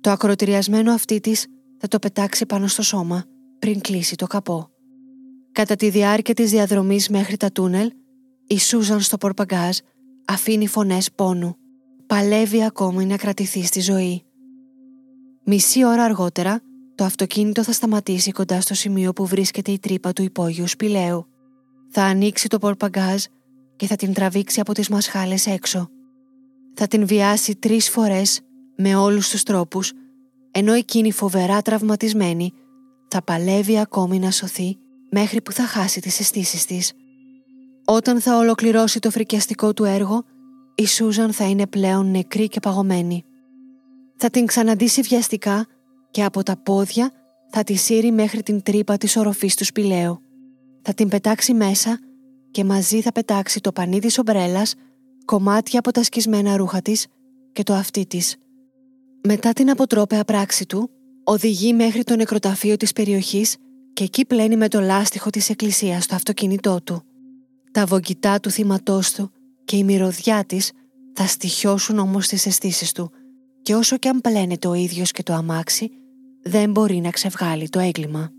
Το 0.00 0.10
ακροτηριασμένο 0.10 0.92
αυτή 0.92 1.20
της 1.20 1.46
θα 1.78 1.88
το 1.88 1.98
πετάξει 1.98 2.46
πάνω 2.46 2.66
στο 2.66 2.82
σώμα 2.82 3.24
πριν 3.58 3.80
κλείσει 3.80 4.14
το 4.14 4.26
καπό. 4.26 4.70
Κατά 5.52 5.76
τη 5.76 5.90
διάρκεια 5.90 6.34
της 6.34 6.50
διαδρομής 6.50 7.08
μέχρι 7.08 7.36
τα 7.36 7.52
τούνελ, 7.52 7.90
η 8.46 8.58
Σούζαν 8.58 9.00
στο 9.00 9.16
πορπαγκάζ 9.16 9.78
αφήνει 10.24 10.66
φωνές 10.66 11.12
πόνου. 11.12 11.56
Παλεύει 12.12 12.64
ακόμη 12.64 13.06
να 13.06 13.16
κρατηθεί 13.16 13.64
στη 13.64 13.80
ζωή. 13.80 14.24
Μισή 15.44 15.84
ώρα 15.84 16.04
αργότερα, 16.04 16.60
το 16.94 17.04
αυτοκίνητο 17.04 17.62
θα 17.62 17.72
σταματήσει 17.72 18.30
κοντά 18.30 18.60
στο 18.60 18.74
σημείο 18.74 19.12
που 19.12 19.26
βρίσκεται 19.26 19.70
η 19.70 19.78
τρύπα 19.78 20.12
του 20.12 20.22
υπόγειου 20.22 20.68
σπηλαίου. 20.68 21.26
Θα 21.90 22.02
ανοίξει 22.02 22.48
το 22.48 22.58
πορπαγκάζ 22.58 23.24
και 23.76 23.86
θα 23.86 23.96
την 23.96 24.12
τραβήξει 24.12 24.60
από 24.60 24.72
τις 24.72 24.88
μασχάλες 24.88 25.46
έξω. 25.46 25.88
Θα 26.74 26.86
την 26.86 27.06
βιάσει 27.06 27.56
τρεις 27.56 27.90
φορές 27.90 28.40
με 28.76 28.94
όλους 28.96 29.28
τους 29.28 29.42
τρόπους, 29.42 29.92
ενώ 30.50 30.72
εκείνη 30.72 31.12
φοβερά 31.12 31.62
τραυματισμένη 31.62 32.52
θα 33.08 33.22
παλεύει 33.22 33.78
ακόμη 33.78 34.18
να 34.18 34.30
σωθεί 34.30 34.78
μέχρι 35.10 35.42
που 35.42 35.52
θα 35.52 35.62
χάσει 35.66 36.00
τις 36.00 36.20
αισθήσει 36.20 36.66
της. 36.66 36.92
Όταν 37.84 38.20
θα 38.20 38.36
ολοκληρώσει 38.36 38.98
το 38.98 39.10
φρικιαστικό 39.10 39.72
του 39.72 39.84
έργο, 39.84 40.24
η 40.74 40.86
Σούζαν 40.86 41.32
θα 41.32 41.48
είναι 41.48 41.66
πλέον 41.66 42.10
νεκρή 42.10 42.48
και 42.48 42.60
παγωμένη. 42.60 43.24
Θα 44.16 44.30
την 44.30 44.46
ξαναντήσει 44.46 45.00
βιαστικά 45.00 45.66
και 46.10 46.24
από 46.24 46.42
τα 46.42 46.56
πόδια 46.56 47.10
θα 47.50 47.64
τη 47.64 47.74
σύρει 47.74 48.12
μέχρι 48.12 48.42
την 48.42 48.62
τρύπα 48.62 48.96
της 48.96 49.16
οροφής 49.16 49.56
του 49.56 49.64
σπηλαίου. 49.64 50.20
Θα 50.82 50.94
την 50.94 51.08
πετάξει 51.08 51.54
μέσα 51.54 51.98
και 52.50 52.64
μαζί 52.64 53.00
θα 53.00 53.12
πετάξει 53.12 53.60
το 53.60 53.72
πανί 53.72 53.98
της 53.98 54.18
ομπρέλας, 54.18 54.74
κομμάτια 55.24 55.78
από 55.78 55.90
τα 55.90 56.02
σκισμένα 56.02 56.56
ρούχα 56.56 56.82
της 56.82 57.06
και 57.52 57.62
το 57.62 57.74
αυτί 57.74 58.06
της. 58.06 58.36
Μετά 59.22 59.52
την 59.52 59.70
αποτρόπαια 59.70 60.24
πράξη 60.24 60.66
του, 60.66 60.90
οδηγεί 61.24 61.72
μέχρι 61.72 62.04
το 62.04 62.16
νεκροταφείο 62.16 62.76
της 62.76 62.92
περιοχής 62.92 63.56
και 63.92 64.04
εκεί 64.04 64.26
πλένει 64.26 64.56
με 64.56 64.68
το 64.68 64.80
λάστιχο 64.80 65.30
της 65.30 65.50
εκκλησίας 65.50 66.06
το 66.06 66.14
αυτοκίνητό 66.14 66.82
του. 66.84 67.02
Τα 67.72 67.86
βογγητά 67.86 68.40
του 68.40 68.50
θύματός 68.50 69.12
του 69.12 69.30
και 69.64 69.76
η 69.76 69.84
μυρωδιά 69.84 70.44
της 70.44 70.72
θα 71.12 71.26
στοιχιώσουν 71.26 71.98
όμως 71.98 72.28
τις 72.28 72.46
αισθήσεις 72.46 72.92
του 72.92 73.10
και 73.62 73.74
όσο 73.74 73.96
και 73.96 74.08
αν 74.08 74.20
πλένεται 74.20 74.68
ο 74.68 74.74
ίδιος 74.74 75.10
και 75.10 75.22
το 75.22 75.32
αμάξι, 75.32 75.90
δεν 76.42 76.70
μπορεί 76.70 77.00
να 77.00 77.10
ξεβγάλει 77.10 77.68
το 77.68 77.78
έγκλημα. 77.78 78.30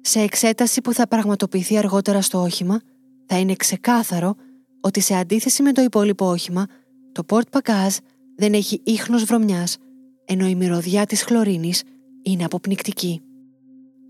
Σε 0.00 0.20
εξέταση 0.20 0.80
που 0.80 0.92
θα 0.92 1.08
πραγματοποιηθεί 1.08 1.78
αργότερα 1.78 2.20
στο 2.20 2.42
όχημα, 2.42 2.80
θα 3.26 3.38
είναι 3.38 3.54
ξεκάθαρο 3.54 4.34
ότι 4.80 5.00
σε 5.00 5.14
αντίθεση 5.14 5.62
με 5.62 5.72
το 5.72 5.82
υπόλοιπο 5.82 6.26
όχημα, 6.26 6.66
το 7.12 7.22
Port 7.28 7.58
Pagaz 7.58 7.96
δεν 8.36 8.52
έχει 8.52 8.80
ίχνος 8.84 9.24
βρωμιάς, 9.24 9.76
ενώ 10.24 10.46
η 10.46 10.54
μυρωδιά 10.54 11.06
της 11.06 11.22
χλωρίνης 11.22 11.82
είναι 12.22 12.44
αποπνικτική. 12.44 13.22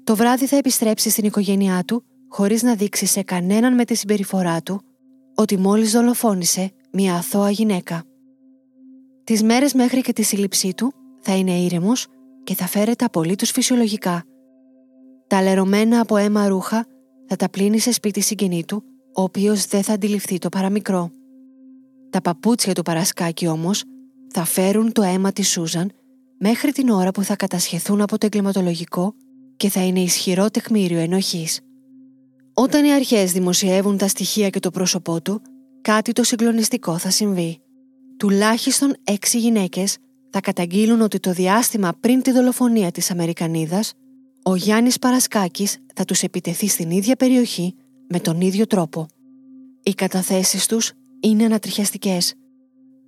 Το 0.04 0.16
βράδυ 0.16 0.46
θα 0.46 0.56
επιστρέψει 0.56 1.10
στην 1.10 1.24
οικογένειά 1.24 1.82
του 1.84 2.04
χωρίς 2.28 2.62
να 2.62 2.74
δείξει 2.74 3.06
σε 3.06 3.22
κανέναν 3.22 3.74
με 3.74 3.84
τη 3.84 3.94
συμπεριφορά 3.94 4.62
του 4.62 4.82
ότι 5.34 5.56
μόλις 5.56 5.92
δολοφόνησε 5.92 6.72
μια 6.92 7.14
αθώα 7.14 7.50
γυναίκα. 7.50 8.02
Τις 9.24 9.42
μέρες 9.42 9.74
μέχρι 9.74 10.00
και 10.00 10.12
τη 10.12 10.22
σύλληψή 10.22 10.74
του 10.74 10.92
θα 11.20 11.36
είναι 11.36 11.58
ήρεμος 11.58 12.06
και 12.44 12.54
θα 12.54 12.66
φέρεται 12.66 13.04
απολύτως 13.04 13.50
φυσιολογικά. 13.50 14.24
Τα 15.26 15.42
λερωμένα 15.42 16.00
από 16.00 16.16
αίμα 16.16 16.48
ρούχα 16.48 16.86
θα 17.26 17.36
τα 17.36 17.50
πλύνει 17.50 17.78
σε 17.78 17.92
σπίτι 17.92 18.20
συγγενή 18.20 18.64
του, 18.64 18.82
ο 19.14 19.22
οποίος 19.22 19.66
δεν 19.66 19.82
θα 19.82 19.92
αντιληφθεί 19.92 20.38
το 20.38 20.48
παραμικρό. 20.48 21.10
Τα 22.10 22.20
παπούτσια 22.20 22.72
του 22.72 22.82
Παρασκάκη 22.82 23.46
όμως 23.46 23.84
θα 24.28 24.44
φέρουν 24.44 24.92
το 24.92 25.02
αίμα 25.02 25.32
της 25.32 25.50
Σούζαν 25.50 25.92
μέχρι 26.38 26.72
την 26.72 26.88
ώρα 26.88 27.10
που 27.10 27.22
θα 27.22 27.36
κατασχεθούν 27.36 28.00
από 28.00 28.18
το 28.18 28.26
εγκληματολογικό 28.26 29.14
και 29.56 29.68
θα 29.68 29.84
είναι 29.84 30.00
ισχυρό 30.00 30.50
τεκμήριο 30.50 30.98
ενοχής. 30.98 31.60
Όταν 32.54 32.84
οι 32.84 32.92
αρχές 32.92 33.32
δημοσιεύουν 33.32 33.96
τα 33.96 34.08
στοιχεία 34.08 34.50
και 34.50 34.60
το 34.60 34.70
πρόσωπό 34.70 35.22
του, 35.22 35.42
κάτι 35.80 36.12
το 36.12 36.22
συγκλονιστικό 36.22 36.98
θα 36.98 37.10
συμβεί. 37.10 37.58
Τουλάχιστον 38.16 38.96
έξι 39.04 39.38
γυναίκες 39.38 39.96
θα 40.30 40.40
καταγγείλουν 40.40 41.00
ότι 41.00 41.20
το 41.20 41.32
διάστημα 41.32 41.92
πριν 42.00 42.22
τη 42.22 42.32
δολοφονία 42.32 42.90
της 42.90 43.10
Αμερικανίδας, 43.10 43.92
ο 44.42 44.54
Γιάννης 44.54 44.98
Παρασκάκης 44.98 45.78
θα 45.94 46.04
τους 46.04 46.22
επιτεθεί 46.22 46.68
στην 46.68 46.90
ίδια 46.90 47.16
περιοχή 47.16 47.74
με 48.08 48.20
τον 48.20 48.40
ίδιο 48.40 48.66
τρόπο. 48.66 49.06
Οι 49.82 49.94
καταθέσεις 49.94 50.66
τους 50.66 50.92
είναι 51.20 51.44
ανατριχιαστικές. 51.44 52.34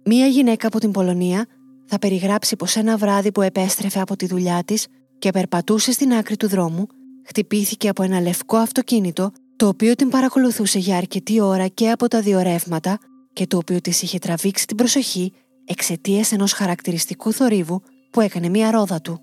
Μία 0.04 0.26
γυναίκα 0.26 0.66
από 0.66 0.78
την 0.78 0.90
Πολωνία 0.90 1.46
θα 1.86 1.98
περιγράψει 1.98 2.56
πως 2.56 2.76
ένα 2.76 2.96
βράδυ 2.96 3.32
που 3.32 3.42
επέστρεφε 3.42 4.00
από 4.00 4.16
τη 4.16 4.26
δουλειά 4.26 4.62
της 4.64 4.86
και 5.18 5.30
περπατούσε 5.30 5.92
στην 5.92 6.12
άκρη 6.12 6.36
του 6.36 6.48
δρόμου, 6.48 6.86
χτυπήθηκε 7.26 7.88
από 7.88 8.02
ένα 8.02 8.20
λευκό 8.20 8.56
αυτοκίνητο 8.56 9.32
το 9.56 9.68
οποίο 9.68 9.94
την 9.94 10.08
παρακολουθούσε 10.08 10.78
για 10.78 10.96
αρκετή 10.96 11.40
ώρα 11.40 11.66
και 11.66 11.90
από 11.90 12.08
τα 12.08 12.20
δύο 12.20 12.42
ρεύματα 12.42 12.98
και 13.32 13.46
το 13.46 13.56
οποίο 13.56 13.80
της 13.80 14.02
είχε 14.02 14.18
τραβήξει 14.18 14.66
την 14.66 14.76
προσοχή 14.76 15.32
εξαιτίας 15.64 16.32
ενός 16.32 16.52
χαρακτηριστικού 16.52 17.32
θορύβου 17.32 17.82
που 18.10 18.20
έκανε 18.20 18.48
μία 18.48 18.70
ρόδα 18.70 19.00
του. 19.00 19.20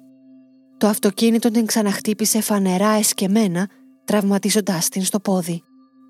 Το 0.77 0.87
αυτοκίνητο 0.87 1.51
την 1.51 1.65
ξαναχτύπησε 1.65 2.41
φανερά 2.41 2.89
εσκεμένα, 2.89 3.69
τραυματίζοντάς 4.05 4.89
την 4.89 5.03
στο 5.03 5.19
πόδι. 5.19 5.63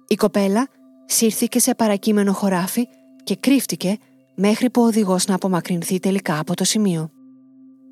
Η 0.07 0.15
κοπέλα 0.15 0.67
σύρθηκε 1.05 1.59
σε 1.59 1.75
παρακείμενο 1.75 2.33
χωράφι 2.33 2.87
και 3.23 3.35
κρύφτηκε 3.35 3.97
μέχρι 4.35 4.69
που 4.69 4.81
ο 4.81 4.85
οδηγός 4.85 5.25
να 5.27 5.35
απομακρυνθεί 5.35 5.99
τελικά 5.99 6.39
από 6.39 6.55
το 6.55 6.63
σημείο. 6.63 7.09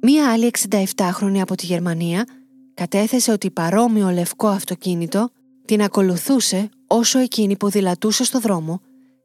Μία 0.02 0.32
άλλη 0.32 0.52
67χρονη 0.70 1.40
από 1.40 1.56
τη 1.56 1.66
Γερμανία 1.66 2.26
κατέθεσε 2.82 3.32
ότι 3.32 3.52
παρόμοιο 3.52 4.10
λευκό 4.10 4.48
αυτοκίνητο 4.48 5.30
την 5.66 5.82
ακολουθούσε 5.82 6.70
όσο 6.88 7.20
εκείνη 7.20 7.58
ποδηλατούσε 7.58 8.24
στο 8.24 8.40
δρόμο 8.40 8.82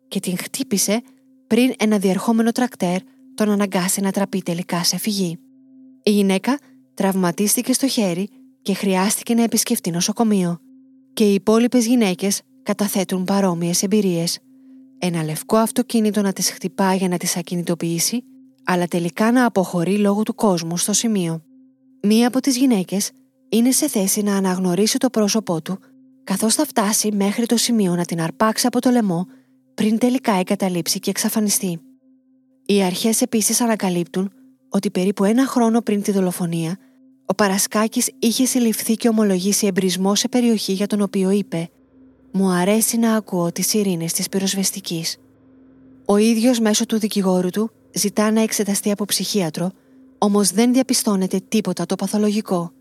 και 0.08 0.20
την 0.20 0.38
χτύπησε 0.38 1.02
πριν 1.46 1.72
ένα 1.78 1.98
διερχόμενο 1.98 2.52
τρακτέρ 2.52 3.00
τον 3.34 3.50
αναγκάσει 3.50 4.00
να 4.00 4.10
τραπεί 4.10 4.42
τελικά 4.42 4.84
σε 4.84 4.98
φυγή. 4.98 5.38
Η 6.02 6.10
γυναίκα 6.10 6.58
τραυματίστηκε 6.94 7.72
στο 7.72 7.88
χέρι 7.88 8.28
και 8.62 8.74
χρειάστηκε 8.74 9.34
να 9.34 9.42
επισκεφτεί 9.42 9.90
νοσοκομείο. 9.90 10.58
Και 11.12 11.30
οι 11.30 11.34
υπόλοιπες 11.34 11.86
γυναίκες 11.86 12.40
καταθέτουν 12.62 13.24
παρόμοιες 13.24 13.82
εμπειρίες. 13.82 14.38
Ένα 14.98 15.22
λευκό 15.22 15.56
αυτοκίνητο 15.56 16.22
να 16.22 16.32
τις 16.32 16.50
χτυπά 16.50 16.94
για 16.94 17.08
να 17.08 17.16
τις 17.16 17.36
ακινητοποιήσει, 17.36 18.24
αλλά 18.64 18.86
τελικά 18.86 19.32
να 19.32 19.44
αποχωρεί 19.44 19.98
λόγω 19.98 20.22
του 20.22 20.34
κόσμου 20.34 20.76
στο 20.76 20.92
σημείο. 20.92 21.42
Μία 22.02 22.26
από 22.26 22.40
τις 22.40 22.56
γυναίκες 22.56 23.10
είναι 23.48 23.70
σε 23.70 23.88
θέση 23.88 24.22
να 24.22 24.37
αναγνωρίσει 24.37 24.98
το 24.98 25.11
πρόσωπό 25.11 25.62
του 25.62 25.78
καθώς 26.24 26.54
θα 26.54 26.64
φτάσει 26.64 27.12
μέχρι 27.12 27.46
το 27.46 27.56
σημείο 27.56 27.94
να 27.94 28.04
την 28.04 28.20
αρπάξει 28.20 28.66
από 28.66 28.80
το 28.80 28.90
λαιμό 28.90 29.26
πριν 29.74 29.98
τελικά 29.98 30.32
εγκαταλείψει 30.32 30.98
και 30.98 31.11
εξαφανιστεί. 31.11 31.80
Οι 32.66 32.82
αρχές 32.82 33.20
επίσης 33.20 33.61
ανακαλύπτουν 33.61 34.32
ότι 34.68 34.90
περίπου 34.90 35.24
ένα 35.24 35.46
χρόνο 35.46 35.80
πριν 35.80 36.02
τη 36.02 36.12
δολοφονία, 36.12 36.78
ο 37.26 37.35
Παρασκάκης 37.35 38.11
είχε 38.18 38.44
συλληφθεί 38.46 38.94
και 38.94 39.09
ομολογήσει 39.09 39.66
εμπρισμό 39.66 40.14
σε 40.14 40.28
περιοχή 40.28 40.72
για 40.72 40.87
τον 40.87 41.00
οποίο 41.00 41.30
είπε 41.30 41.68
«Μου 42.32 42.50
αρέσει 42.50 42.96
να 42.96 43.14
ακούω 43.14 43.52
τις 43.52 43.74
ειρήνες 43.74 44.12
της 44.12 44.28
πυροσβεστικής». 44.28 45.16
Ο 46.04 46.16
ίδιος 46.16 46.61
μέσω 46.61 46.87
του 46.87 46.98
δικηγόρου 46.98 47.50
του 47.50 47.70
ζητά 47.94 48.30
να 48.30 48.40
εξεταστεί 48.40 48.90
από 48.90 49.04
ψυχίατρο, 49.04 49.70
όμως 50.18 50.50
δεν 50.50 50.72
διαπιστώνεται 50.72 51.40
τίποτα 51.48 51.87
το 51.87 51.94
παθολογικό. 51.94 52.72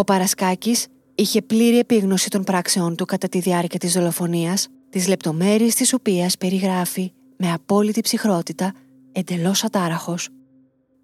Ο 0.00 0.04
Παρασκάκης 0.04 0.86
είχε 1.14 1.42
πλήρη 1.42 1.78
επίγνωση 1.78 2.30
των 2.30 2.44
πράξεών 2.44 2.96
του 2.96 3.04
κατά 3.04 3.28
τη 3.28 3.38
διάρκεια 3.38 3.78
της 3.78 3.92
δολοφονίας, 3.92 4.68
τις 4.90 5.08
λεπτομέρειες 5.08 5.74
της 5.74 5.92
οποίας 5.92 6.36
περιγράφει 6.36 7.12
με 7.36 7.52
απόλυτη 7.52 8.00
ψυχρότητα, 8.00 8.72
εντελώς 9.12 9.64
ατάραχος. 9.64 10.28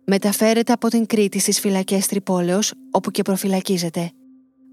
Μεταφέρεται 0.04 0.72
από 0.72 0.88
την 0.88 1.06
Κρήτη 1.06 1.38
στις 1.38 1.60
φυλακές 1.60 2.06
Τρυπόλεως, 2.06 2.72
όπου 2.90 3.10
και 3.10 3.22
προφυλακίζεται. 3.22 4.10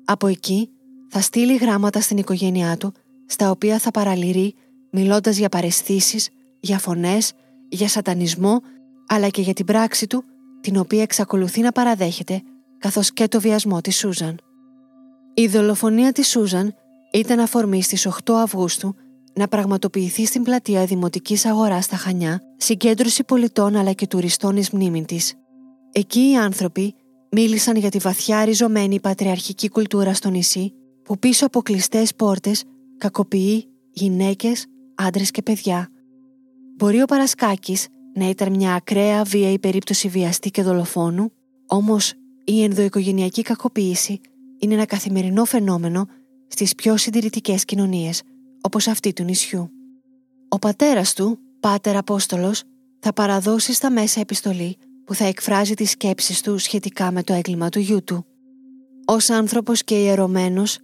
Από 0.06 0.28
εκεί 0.28 0.70
θα 1.10 1.22
στείλει 1.22 1.56
γράμματα 1.56 2.02
στην 2.02 2.18
οικογένειά 2.18 2.78
του, 2.78 2.94
στα 3.26 3.52
οποία 3.52 3.80
θα 3.80 3.92
παραλυρεί 3.92 4.54
μιλώντας 4.92 5.38
για 5.38 5.50
παρεσθήσεις, 5.50 6.30
για 6.60 6.80
φωνές, 6.80 7.34
για 7.70 7.88
σατανισμό, 7.88 8.62
αλλά 9.08 9.30
και 9.30 9.42
για 9.42 9.54
την 9.54 9.66
πράξη 9.66 10.08
του, 10.08 10.24
την 10.62 10.78
οποία 10.78 11.02
εξακολουθεί 11.02 11.62
να 11.62 11.72
παραδέχεται, 11.72 12.42
καθώς 12.82 13.14
και 13.14 13.28
το 13.28 13.40
βιασμό 13.40 13.82
της 13.82 13.98
Σούζαν. 13.98 14.40
Η 15.34 15.48
δολοφονία 15.48 16.12
της 16.12 16.30
Σούζαν 16.30 16.76
ήταν 17.12 17.40
αφορμή 17.40 17.84
στις 17.84 18.08
8 18.08 18.34
Αυγούστου 18.34 18.96
να 19.34 19.48
πραγματοποιηθεί 19.48 20.26
στην 20.26 20.44
πλατεία 20.44 20.86
Δημοτικής 20.86 21.46
Αγοράς 21.46 21.86
στα 21.86 21.96
Χανιά 21.96 22.42
συγκέντρωση 22.58 23.24
πολιτών 23.24 23.76
αλλά 23.76 23.92
και 23.92 24.08
τουριστών 24.08 24.58
εις 24.58 24.70
μνήμη 24.70 25.06
της. 25.06 25.34
Εκεί 25.92 26.30
οι 26.30 26.38
άνθρωποι 26.38 26.96
μίλησαν 27.32 27.76
για 27.76 27.90
τη 27.90 27.98
βαθιά 27.98 28.46
ριζωμένη 28.46 29.00
πατριαρχική 29.00 29.70
κουλτούρα 29.70 30.14
στο 30.14 30.30
νησί 30.30 30.74
που 31.04 31.20
πίσω 31.20 31.46
από 31.46 31.62
κλειστές 31.62 32.16
πόρτες 32.16 32.64
κακοποιεί 32.98 33.68
γυναίκες, 33.92 34.66
άντρες 34.96 35.32
και 35.32 35.42
παιδιά. 35.42 35.90
Μπορεί 36.78 37.02
ο 37.02 37.06
Παρασκάκης 37.06 37.88
να 38.14 38.30
ήταν 38.30 38.56
μια 38.56 38.74
ακραία 38.74 39.24
βία 39.24 39.52
ή 39.52 39.60
περίπτωση 39.60 40.08
βιαστή 40.08 40.52
και 40.52 40.64
δολοφόνου, 40.64 41.32
όμως 41.68 42.14
η 42.44 42.64
ενδοοικογενειακή 42.64 43.42
κακοποίηση 43.42 44.22
είναι 44.60 44.74
ένα 44.74 44.86
καθημερινό 44.86 45.46
φαινόμενο 45.46 46.08
στις 46.48 46.76
πιο 46.76 46.98
συντηρητικές 46.98 47.66
κοινωνίες, 47.66 48.22
όπως 48.62 48.88
αυτή 48.88 49.14
του 49.14 49.24
νησιού. 49.24 49.70
Ο 50.50 50.60
πατέρας 50.60 51.14
του, 51.14 51.40
Πάτερ 51.60 51.96
Απόστολος, 51.98 52.64
θα 53.00 53.14
παραδώσει 53.14 53.74
στα 53.74 53.92
μέσα 53.92 54.20
επιστολή 54.20 54.78
που 55.06 55.14
θα 55.14 55.26
εκφράζει 55.26 55.74
τις 55.74 55.90
σκέψεις 55.90 56.42
του 56.42 56.58
σχετικά 56.58 57.12
με 57.12 57.24
το 57.24 57.34
έγκλημα 57.34 57.70
του 57.70 57.80
γιού 57.80 58.04
του. 58.04 58.26
Ως 59.06 59.30
άνθρωπος 59.30 59.84
και 59.84 60.04
ιερωμένος 60.04 60.80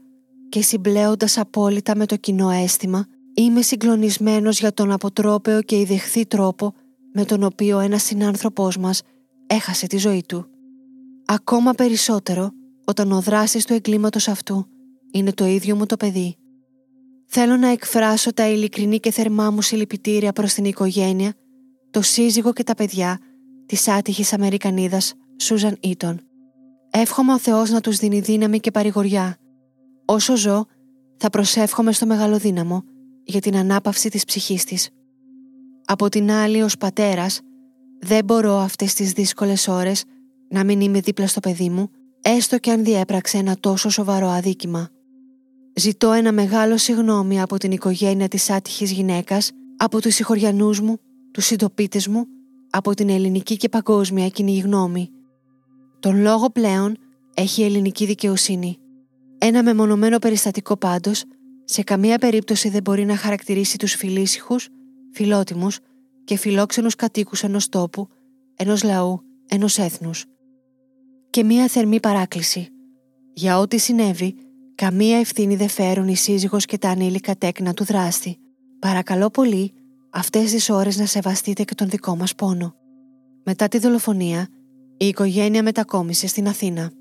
και 0.49 0.61
συμπλέοντας 0.61 1.37
απόλυτα 1.37 1.95
με 1.95 2.05
το 2.05 2.15
κοινό 2.15 2.49
αίσθημα, 2.49 3.05
είμαι 3.33 3.61
συγκλονισμένος 3.61 4.59
για 4.59 4.73
τον 4.73 4.91
αποτρόπαιο 4.91 5.61
και 5.61 5.79
ιδεχθή 5.79 6.25
τρόπο 6.25 6.73
με 7.13 7.25
τον 7.25 7.43
οποίο 7.43 7.79
ένας 7.79 8.03
συνάνθρωπός 8.03 8.77
μας 8.77 9.01
έχασε 9.47 9.87
τη 9.87 9.97
ζωή 9.97 10.23
του. 10.27 10.47
Ακόμα 11.29 11.71
περισσότερο 11.73 12.51
όταν 12.85 13.11
ο 13.11 13.21
δράσης 13.21 13.65
του 13.65 13.73
εγκλήματος 13.73 14.27
αυτού 14.27 14.67
είναι 15.11 15.31
το 15.31 15.45
ίδιο 15.45 15.75
μου 15.75 15.85
το 15.85 15.97
παιδί. 15.97 16.35
Θέλω 17.25 17.57
να 17.57 17.67
εκφράσω 17.67 18.33
τα 18.33 18.47
ειλικρινή 18.47 18.99
και 18.99 19.11
θερμά 19.11 19.51
μου 19.51 19.61
συλληπιτήρια 19.61 20.31
προς 20.31 20.53
την 20.53 20.65
οικογένεια, 20.65 21.33
το 21.91 22.01
σύζυγο 22.01 22.53
και 22.53 22.63
τα 22.63 22.75
παιδιά 22.75 23.19
της 23.65 23.87
άτυχης 23.87 24.33
Αμερικανίδας 24.33 25.13
Σούζαν 25.41 25.77
Ήτον. 25.79 26.19
Εύχομαι 26.89 27.33
ο 27.33 27.39
Θεός 27.39 27.69
να 27.69 27.81
τους 27.81 27.97
δίνει 27.97 28.19
δύναμη 28.19 28.59
και 28.59 28.71
παρηγοριά. 28.71 29.37
Όσο 30.05 30.35
ζω, 30.35 30.65
θα 31.17 31.29
προσεύχομαι 31.29 31.91
στο 31.91 32.05
μεγαλοδύναμο 32.05 32.83
για 33.23 33.39
την 33.39 33.55
ανάπαυση 33.55 34.09
της 34.09 34.25
ψυχής 34.25 34.63
της. 34.63 34.89
Από 35.85 36.09
την 36.09 36.31
άλλη, 36.31 36.61
ως 36.61 36.77
πατέρας, 36.77 37.41
δεν 37.99 38.25
μπορώ 38.25 38.57
αυτές 38.57 38.93
τις 38.93 39.11
δύσκολες 39.11 39.67
ώρες 39.67 40.03
να 40.49 40.63
μην 40.63 40.81
είμαι 40.81 40.99
δίπλα 40.99 41.27
στο 41.27 41.39
παιδί 41.39 41.69
μου, 41.69 41.89
έστω 42.21 42.57
και 42.57 42.71
αν 42.71 42.83
διέπραξε 42.83 43.37
ένα 43.37 43.57
τόσο 43.59 43.89
σοβαρό 43.89 44.27
αδίκημα. 44.27 44.89
Ζητώ 45.75 46.11
ένα 46.11 46.31
μεγάλο 46.31 46.77
συγγνώμη 46.77 47.41
από 47.41 47.57
την 47.57 47.71
οικογένεια 47.71 48.27
της 48.27 48.49
άτυχης 48.49 48.91
γυναίκας, 48.91 49.51
από 49.77 50.01
τους 50.01 50.15
συγχωριανούς 50.15 50.81
μου, 50.81 50.97
τους 51.31 51.45
συντοπίτες 51.45 52.07
μου, 52.07 52.25
από 52.69 52.93
την 52.93 53.09
ελληνική 53.09 53.57
και 53.57 53.69
παγκόσμια 53.69 54.27
κοινή 54.27 54.57
γνώμη. 54.57 55.09
Τον 55.99 56.21
λόγο 56.21 56.49
πλέον 56.49 56.97
έχει 57.33 57.61
η 57.61 57.65
ελληνική 57.65 58.05
δικαιοσύνη. 58.05 58.77
Ένα 59.37 59.63
μεμονωμένο 59.63 60.19
περιστατικό 60.19 60.77
πάντως, 60.77 61.23
σε 61.63 61.83
καμία 61.83 62.17
περίπτωση 62.17 62.69
δεν 62.69 62.81
μπορεί 62.81 63.05
να 63.05 63.15
χαρακτηρίσει 63.15 63.77
τους 63.77 63.93
φιλήσυχους, 63.93 64.69
φιλότιμους 65.13 65.79
και 66.23 66.37
φιλόξενους 66.37 66.95
κατοίκους 66.95 67.43
ενός 67.43 67.69
τόπου, 67.69 68.07
ενός 68.55 68.83
λαού, 68.83 69.21
ενός 69.47 69.77
έθνους. 69.77 70.25
Και 71.29 71.43
μία 71.43 71.67
θερμή 71.67 71.99
παράκληση. 71.99 72.69
Για 73.33 73.59
ό,τι 73.59 73.77
συνέβη, 73.77 74.35
καμία 74.75 75.17
ευθύνη 75.17 75.55
δεν 75.55 75.69
φέρουν 75.69 76.07
η 76.07 76.15
σύζυγος 76.15 76.65
και 76.65 76.77
τα 76.77 76.89
ανήλικα 76.89 77.35
τέκνα 77.35 77.73
του 77.73 77.83
δράστη. 77.83 78.37
Παρακαλώ 78.79 79.29
πολύ, 79.29 79.73
αυτές 80.09 80.51
τις 80.51 80.69
ώρες 80.69 80.97
να 80.97 81.05
σεβαστείτε 81.05 81.63
και 81.63 81.75
τον 81.75 81.89
δικό 81.89 82.15
μας 82.15 82.35
πόνο. 82.35 82.75
Μετά 83.43 83.67
τη 83.67 83.77
δολοφονία, 83.77 84.47
η 84.97 85.07
οικογένεια 85.07 85.63
μετακόμισε 85.63 86.27
στην 86.27 86.47
Αθήνα. 86.47 86.91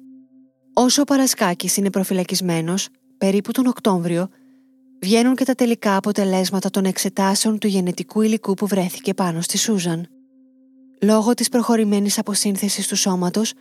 Όσο 0.73 1.03
ο 1.03 1.05
Παρασκάκης 1.05 1.77
είναι 1.77 1.91
προφυλακισμένος, 1.91 2.89
περίπου 3.19 3.53
τον 3.53 3.67
Οκτώβριο, 3.67 4.29
βγαίνουν 5.01 5.37
και 5.37 5.45
τα 5.45 5.55
τελικά 5.55 5.97
αποτελέσματα 5.97 6.71
των 6.71 6.85
εξετάσεων 6.85 7.59
του 7.59 7.67
γενετικού 7.67 8.23
υλικού 8.23 8.55
που 8.55 8.67
βρέθηκε 8.67 9.15
πάνω 9.15 9.41
στη 9.41 9.59
Σούζαν. 9.59 10.07
Λόγω 11.03 11.35
της 11.35 11.49
προχωρημένης 11.49 12.19
αποσύνθεσης 12.19 12.87
του 12.87 12.97
σώματος, 12.97 13.53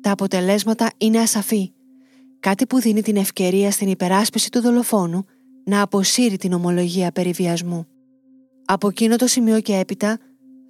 τα 0.00 0.10
αποτελέσματα 0.10 0.90
είναι 0.96 1.18
ασαφή, 1.18 1.72
κάτι 2.40 2.66
που 2.66 2.80
δίνει 2.80 3.02
την 3.02 3.16
ευκαιρία 3.16 3.70
στην 3.70 3.88
υπεράσπιση 3.88 4.50
του 4.50 4.60
δολοφόνου 4.60 5.24
να 5.64 5.82
αποσύρει 5.82 6.36
την 6.36 6.52
ομολογία 6.52 7.12
περί 7.12 7.30
βιασμού. 7.30 7.86
Από 8.64 8.88
εκείνο 8.88 9.16
το 9.16 9.26
σημείο 9.26 9.60
και 9.60 9.76
έπειτα 9.76 10.18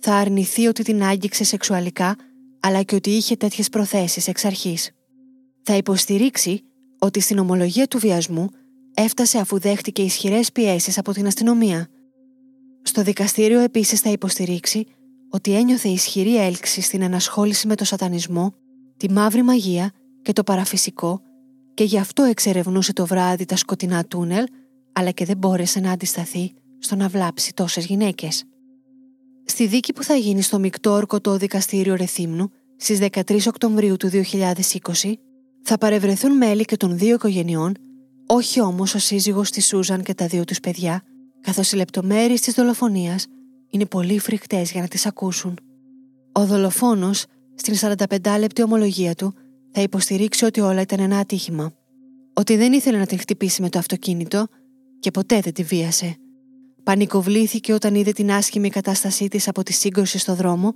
θα 0.01 0.15
αρνηθεί 0.15 0.67
ότι 0.67 0.83
την 0.83 1.03
άγγιξε 1.03 1.45
σεξουαλικά 1.45 2.17
αλλά 2.61 2.83
και 2.83 2.95
ότι 2.95 3.11
είχε 3.11 3.37
τέτοιες 3.37 3.69
προθέσεις 3.69 4.29
εξ 4.29 4.45
αρχής. 4.45 4.91
Θα 5.63 5.77
υποστηρίξει 5.77 6.63
ότι 6.99 7.21
στην 7.21 7.39
ομολογία 7.39 7.87
του 7.87 7.99
βιασμού 7.99 8.49
έφτασε 8.95 9.39
αφού 9.39 9.59
δέχτηκε 9.59 10.03
ισχυρές 10.03 10.53
πιέσεις 10.53 10.99
από 10.99 11.13
την 11.13 11.27
αστυνομία. 11.27 11.89
Στο 12.83 13.03
δικαστήριο 13.03 13.61
επίσης 13.61 14.01
θα 14.01 14.11
υποστηρίξει 14.11 14.87
ότι 15.31 15.55
ένιωθε 15.55 15.89
ισχυρή 15.89 16.37
έλξη 16.37 16.81
στην 16.81 17.03
ενασχόληση 17.03 17.67
με 17.67 17.75
το 17.75 17.85
σατανισμό, 17.85 18.55
τη 19.01 19.11
μαύρη 19.11 19.43
μαγεία 19.43 19.91
και 20.23 20.33
το 20.33 20.43
παραφυσικό 20.43 21.23
και 21.75 21.85
γι' 21.85 21.99
αυτό 21.99 22.23
εξερευνούσε 22.23 22.93
το 22.93 23.07
βράδυ 23.07 23.45
τα 23.45 23.57
σκοτεινά 23.57 24.05
τούνελ 24.05 24.45
αλλά 24.93 25.11
και 25.11 25.25
δεν 25.25 25.37
μπόρεσε 25.37 25.81
να 25.81 25.91
αντισταθεί 25.91 26.53
στο 26.79 26.97
να 26.97 27.09
βλάψει 27.09 27.55
τόσες 27.55 27.87
γυναίκες. 27.87 28.45
Στη 29.45 29.67
δίκη 29.67 29.93
που 29.93 30.03
θα 30.03 30.15
γίνει 30.15 30.43
στο 30.43 30.59
μεικτό 30.59 30.91
ορκωτό 30.91 31.37
δικαστήριο 31.37 31.95
Ρεθύμνου 31.95 32.51
στις 32.77 32.99
13 33.13 33.47
Οκτωβρίου 33.47 33.97
του 33.97 34.11
2020 34.13 35.13
θα 35.63 35.79
παρευρεθούν 35.79 36.37
μέλη 36.37 36.65
και 36.65 36.77
των 36.77 36.99
δύο 36.99 37.15
οικογενειών, 37.15 37.75
όχι 38.27 38.61
όμως 38.61 38.95
ο 38.95 38.99
σύζυγος 38.99 39.51
της 39.51 39.67
Σούζαν 39.67 40.03
και 40.03 40.15
τα 40.15 40.27
δύο 40.27 40.45
τους 40.45 40.61
παιδιά, 40.61 41.03
καθώς 41.41 41.73
οι 41.73 41.77
λεπτομέρειες 41.77 42.41
της 42.41 42.55
δολοφονίας 42.55 43.27
είναι 43.71 43.87
πολύ 43.87 44.19
φρικτές 44.19 44.73
για 44.73 44.81
να 44.81 44.89
τις 44.89 45.07
ακούσουν. 45.07 45.59
Ο 46.33 46.47
δολοφόνος, 46.47 47.25
στην 47.61 47.77
45 48.09 48.37
λεπτή 48.39 48.63
ομολογία 48.63 49.15
του, 49.15 49.35
θα 49.73 49.81
υποστηρίξει 49.81 50.45
ότι 50.45 50.61
όλα 50.61 50.81
ήταν 50.81 51.01
ένα 51.01 51.19
ατύχημα. 51.19 51.73
Ότι 52.33 52.57
δεν 52.57 52.73
ήθελε 52.73 52.99
να 52.99 53.07
την 53.07 53.19
χτυπήσει 53.19 53.63
με 53.63 53.69
το 53.69 53.79
αυτοκίνητο 53.79 54.47
και 55.01 55.11
ποτέ 55.11 55.41
δεν 55.41 55.53
τη 55.53 55.63
βίασε. 55.63 56.17
Πανικοβλήθηκε 56.83 57.73
όταν 57.73 57.95
είδε 57.95 58.13
την 58.13 58.33
άσχημη 58.33 58.71
κατάστασή 58.71 59.29
της 59.29 59.49
από 59.49 59.63
τη 59.63 59.73
σύγκρουση 59.73 60.19
στο 60.19 60.35
δρόμο 60.35 60.75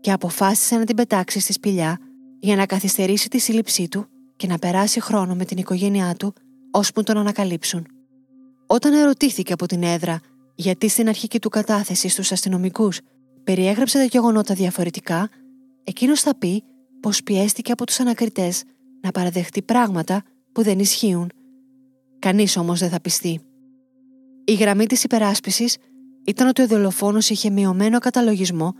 και 0.00 0.12
αποφάσισε 0.12 0.76
να 0.76 0.84
την 0.84 0.96
πετάξει 0.96 1.40
στη 1.40 1.52
σπηλιά 1.52 1.98
για 2.40 2.56
να 2.56 2.66
καθυστερήσει 2.66 3.28
τη 3.28 3.38
σύλληψή 3.38 3.88
του 3.88 4.06
και 4.36 4.46
να 4.46 4.58
περάσει 4.58 5.00
χρόνο 5.00 5.34
με 5.34 5.44
την 5.44 5.58
οικογένειά 5.58 6.14
του 6.18 6.34
ώσπου 6.70 7.02
τον 7.02 7.16
ανακαλύψουν. 7.16 7.86
Όταν 8.66 8.92
ερωτήθηκε 8.92 9.52
από 9.52 9.66
την 9.66 9.82
έδρα 9.82 10.20
γιατί 10.54 10.88
στην 10.88 11.08
αρχική 11.08 11.38
του 11.38 11.48
κατάθεση 11.48 12.08
στους 12.08 12.32
αστυνομικούς 12.32 13.00
περιέγραψε 13.44 13.98
τα 13.98 14.04
γεγονότα 14.04 14.54
διαφορετικά, 14.54 15.28
εκείνος 15.86 16.20
θα 16.20 16.36
πει 16.38 16.62
πως 17.00 17.22
πιέστηκε 17.22 17.72
από 17.72 17.86
τους 17.86 18.00
ανακριτές 18.00 18.62
να 19.00 19.10
παραδεχτεί 19.10 19.62
πράγματα 19.62 20.22
που 20.52 20.62
δεν 20.62 20.78
ισχύουν. 20.78 21.30
Κανείς 22.18 22.56
όμως 22.56 22.78
δεν 22.78 22.88
θα 22.88 23.00
πιστεί. 23.00 23.40
Η 24.44 24.54
γραμμή 24.54 24.86
της 24.86 25.04
υπεράσπισης 25.04 25.76
ήταν 26.24 26.48
ότι 26.48 26.62
ο 26.62 26.66
δολοφόνος 26.66 27.30
είχε 27.30 27.50
μειωμένο 27.50 27.98
καταλογισμό 27.98 28.74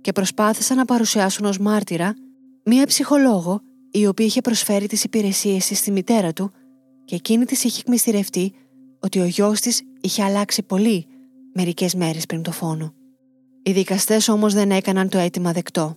και 0.00 0.12
προσπάθησαν 0.12 0.76
να 0.76 0.84
παρουσιάσουν 0.84 1.44
ως 1.44 1.58
μάρτυρα 1.58 2.14
μία 2.64 2.86
ψυχολόγο 2.86 3.60
η 3.90 4.06
οποία 4.06 4.26
είχε 4.26 4.40
προσφέρει 4.40 4.86
τις 4.86 5.04
υπηρεσίες 5.04 5.66
της 5.66 5.78
στη 5.78 5.90
μητέρα 5.90 6.32
του 6.32 6.50
και 7.04 7.14
εκείνη 7.14 7.44
της 7.44 7.64
είχε 7.64 7.80
εκμυστηρευτεί 7.80 8.52
ότι 9.00 9.20
ο 9.20 9.24
γιος 9.24 9.60
της 9.60 9.82
είχε 10.00 10.22
αλλάξει 10.22 10.62
πολύ 10.62 11.06
μερικές 11.54 11.94
μέρες 11.94 12.26
πριν 12.26 12.42
το 12.42 12.52
φόνο. 12.52 12.94
Οι 13.62 13.72
δικαστές 13.72 14.28
όμως 14.28 14.54
δεν 14.54 14.70
έκαναν 14.70 15.08
το 15.08 15.18
αίτημα 15.18 15.52
δεκτό. 15.52 15.96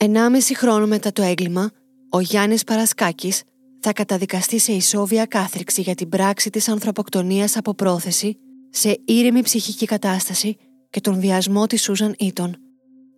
Ενάμιση 0.00 0.56
χρόνο 0.56 0.86
μετά 0.86 1.12
το 1.12 1.22
έγκλημα, 1.22 1.70
ο 2.10 2.20
Γιάννης 2.20 2.64
Παρασκάκης 2.64 3.42
θα 3.80 3.92
καταδικαστεί 3.92 4.58
σε 4.58 4.72
ισόβια 4.72 5.26
κάθριξη 5.26 5.80
για 5.80 5.94
την 5.94 6.08
πράξη 6.08 6.50
της 6.50 6.68
ανθρωποκτονίας 6.68 7.56
από 7.56 7.74
πρόθεση, 7.74 8.38
σε 8.70 9.00
ήρεμη 9.04 9.42
ψυχική 9.42 9.86
κατάσταση 9.86 10.56
και 10.90 11.00
τον 11.00 11.20
βιασμό 11.20 11.66
της 11.66 11.82
Σούζαν 11.82 12.14
Ήτον. 12.18 12.56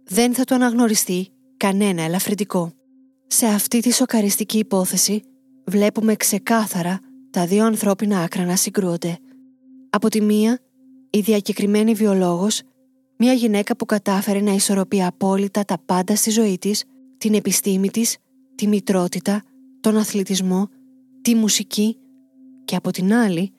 Δεν 0.05 0.35
θα 0.35 0.45
του 0.45 0.55
αναγνωριστεί 0.55 1.29
κανένα 1.57 2.03
ελαφρυντικό. 2.03 2.73
Σε 3.27 3.47
αυτή 3.47 3.81
τη 3.81 3.93
σοκαριστική 3.93 4.59
υπόθεση 4.59 5.23
βλέπουμε 5.67 6.15
ξεκάθαρα 6.17 7.01
τα 7.31 7.47
δύο 7.47 7.65
ανθρώπινα 7.65 8.21
άκρα 8.21 8.45
να 8.45 8.57
συγκρούονται. 8.57 9.19
Από 9.91 10.09
τη 10.09 10.21
μία, 10.21 10.59
η 11.11 11.21
διακεκριμένη 11.21 11.95
βιολόγος, 11.95 12.63
μια 13.23 13.33
γυναίκα 13.33 13.77
που 13.77 13.85
κατάφερε 13.85 14.41
να 14.41 14.53
ισορροπεί 14.53 15.03
απόλυτα 15.03 15.65
τα 15.65 15.79
πάντα 15.87 16.17
στη 16.17 16.31
ζωή 16.31 16.59
της, 16.59 16.85
την 17.19 17.35
επιστήμη 17.35 17.91
της, 17.91 18.17
τη 18.55 18.67
μητρότητα, 18.67 19.43
τον 19.81 19.97
αθλητισμό, 19.97 20.69
τη 21.23 21.35
μουσική 21.35 21.97
και 22.65 22.77
από 22.77 22.91
την 22.91 23.15
άλλη, 23.15 23.53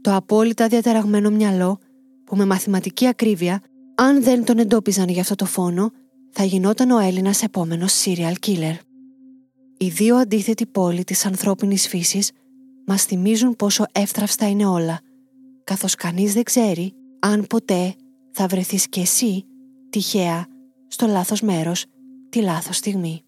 το 0.00 0.14
απόλυτα 0.14 0.68
διαταραγμένο 0.68 1.30
μυαλό 1.30 1.78
που 2.24 2.36
με 2.36 2.46
μαθηματική 2.46 3.06
ακρίβεια, 3.06 3.62
αν 3.94 4.22
δεν 4.22 4.44
τον 4.44 4.58
εντόπιζαν 4.58 5.08
για 5.08 5.20
αυτό 5.20 5.34
το 5.34 5.44
φόνο, 5.44 5.90
θα 6.30 6.44
γινόταν 6.44 6.90
ο 6.90 6.98
Έλληνας 6.98 7.42
επόμενος 7.42 8.04
serial 8.04 8.34
killer. 8.46 8.74
Οι 9.78 9.88
δύο 9.88 10.16
αντίθετοι 10.16 10.66
πόλοι 10.66 11.04
της 11.04 11.26
ανθρώπινης 11.26 11.88
φύσης 11.88 12.30
μας 12.86 13.04
θυμίζουν 13.04 13.56
πόσο 13.56 13.84
εύθραυστα 13.92 14.48
είναι 14.48 14.66
όλα, 14.66 15.00
καθώς 15.64 15.94
κανείς 15.94 16.32
δεν 16.32 16.42
ξέρει 16.42 16.92
αν 17.18 17.46
ποτέ 17.46 17.94
θα 18.30 18.46
βρεθείς 18.46 18.88
κι 18.88 19.00
εσύ 19.00 19.46
τυχαία 19.90 20.46
στο 20.88 21.06
λάθος 21.06 21.40
μέρος 21.40 21.84
τη 22.28 22.40
λάθος 22.40 22.76
στιγμή. 22.76 23.22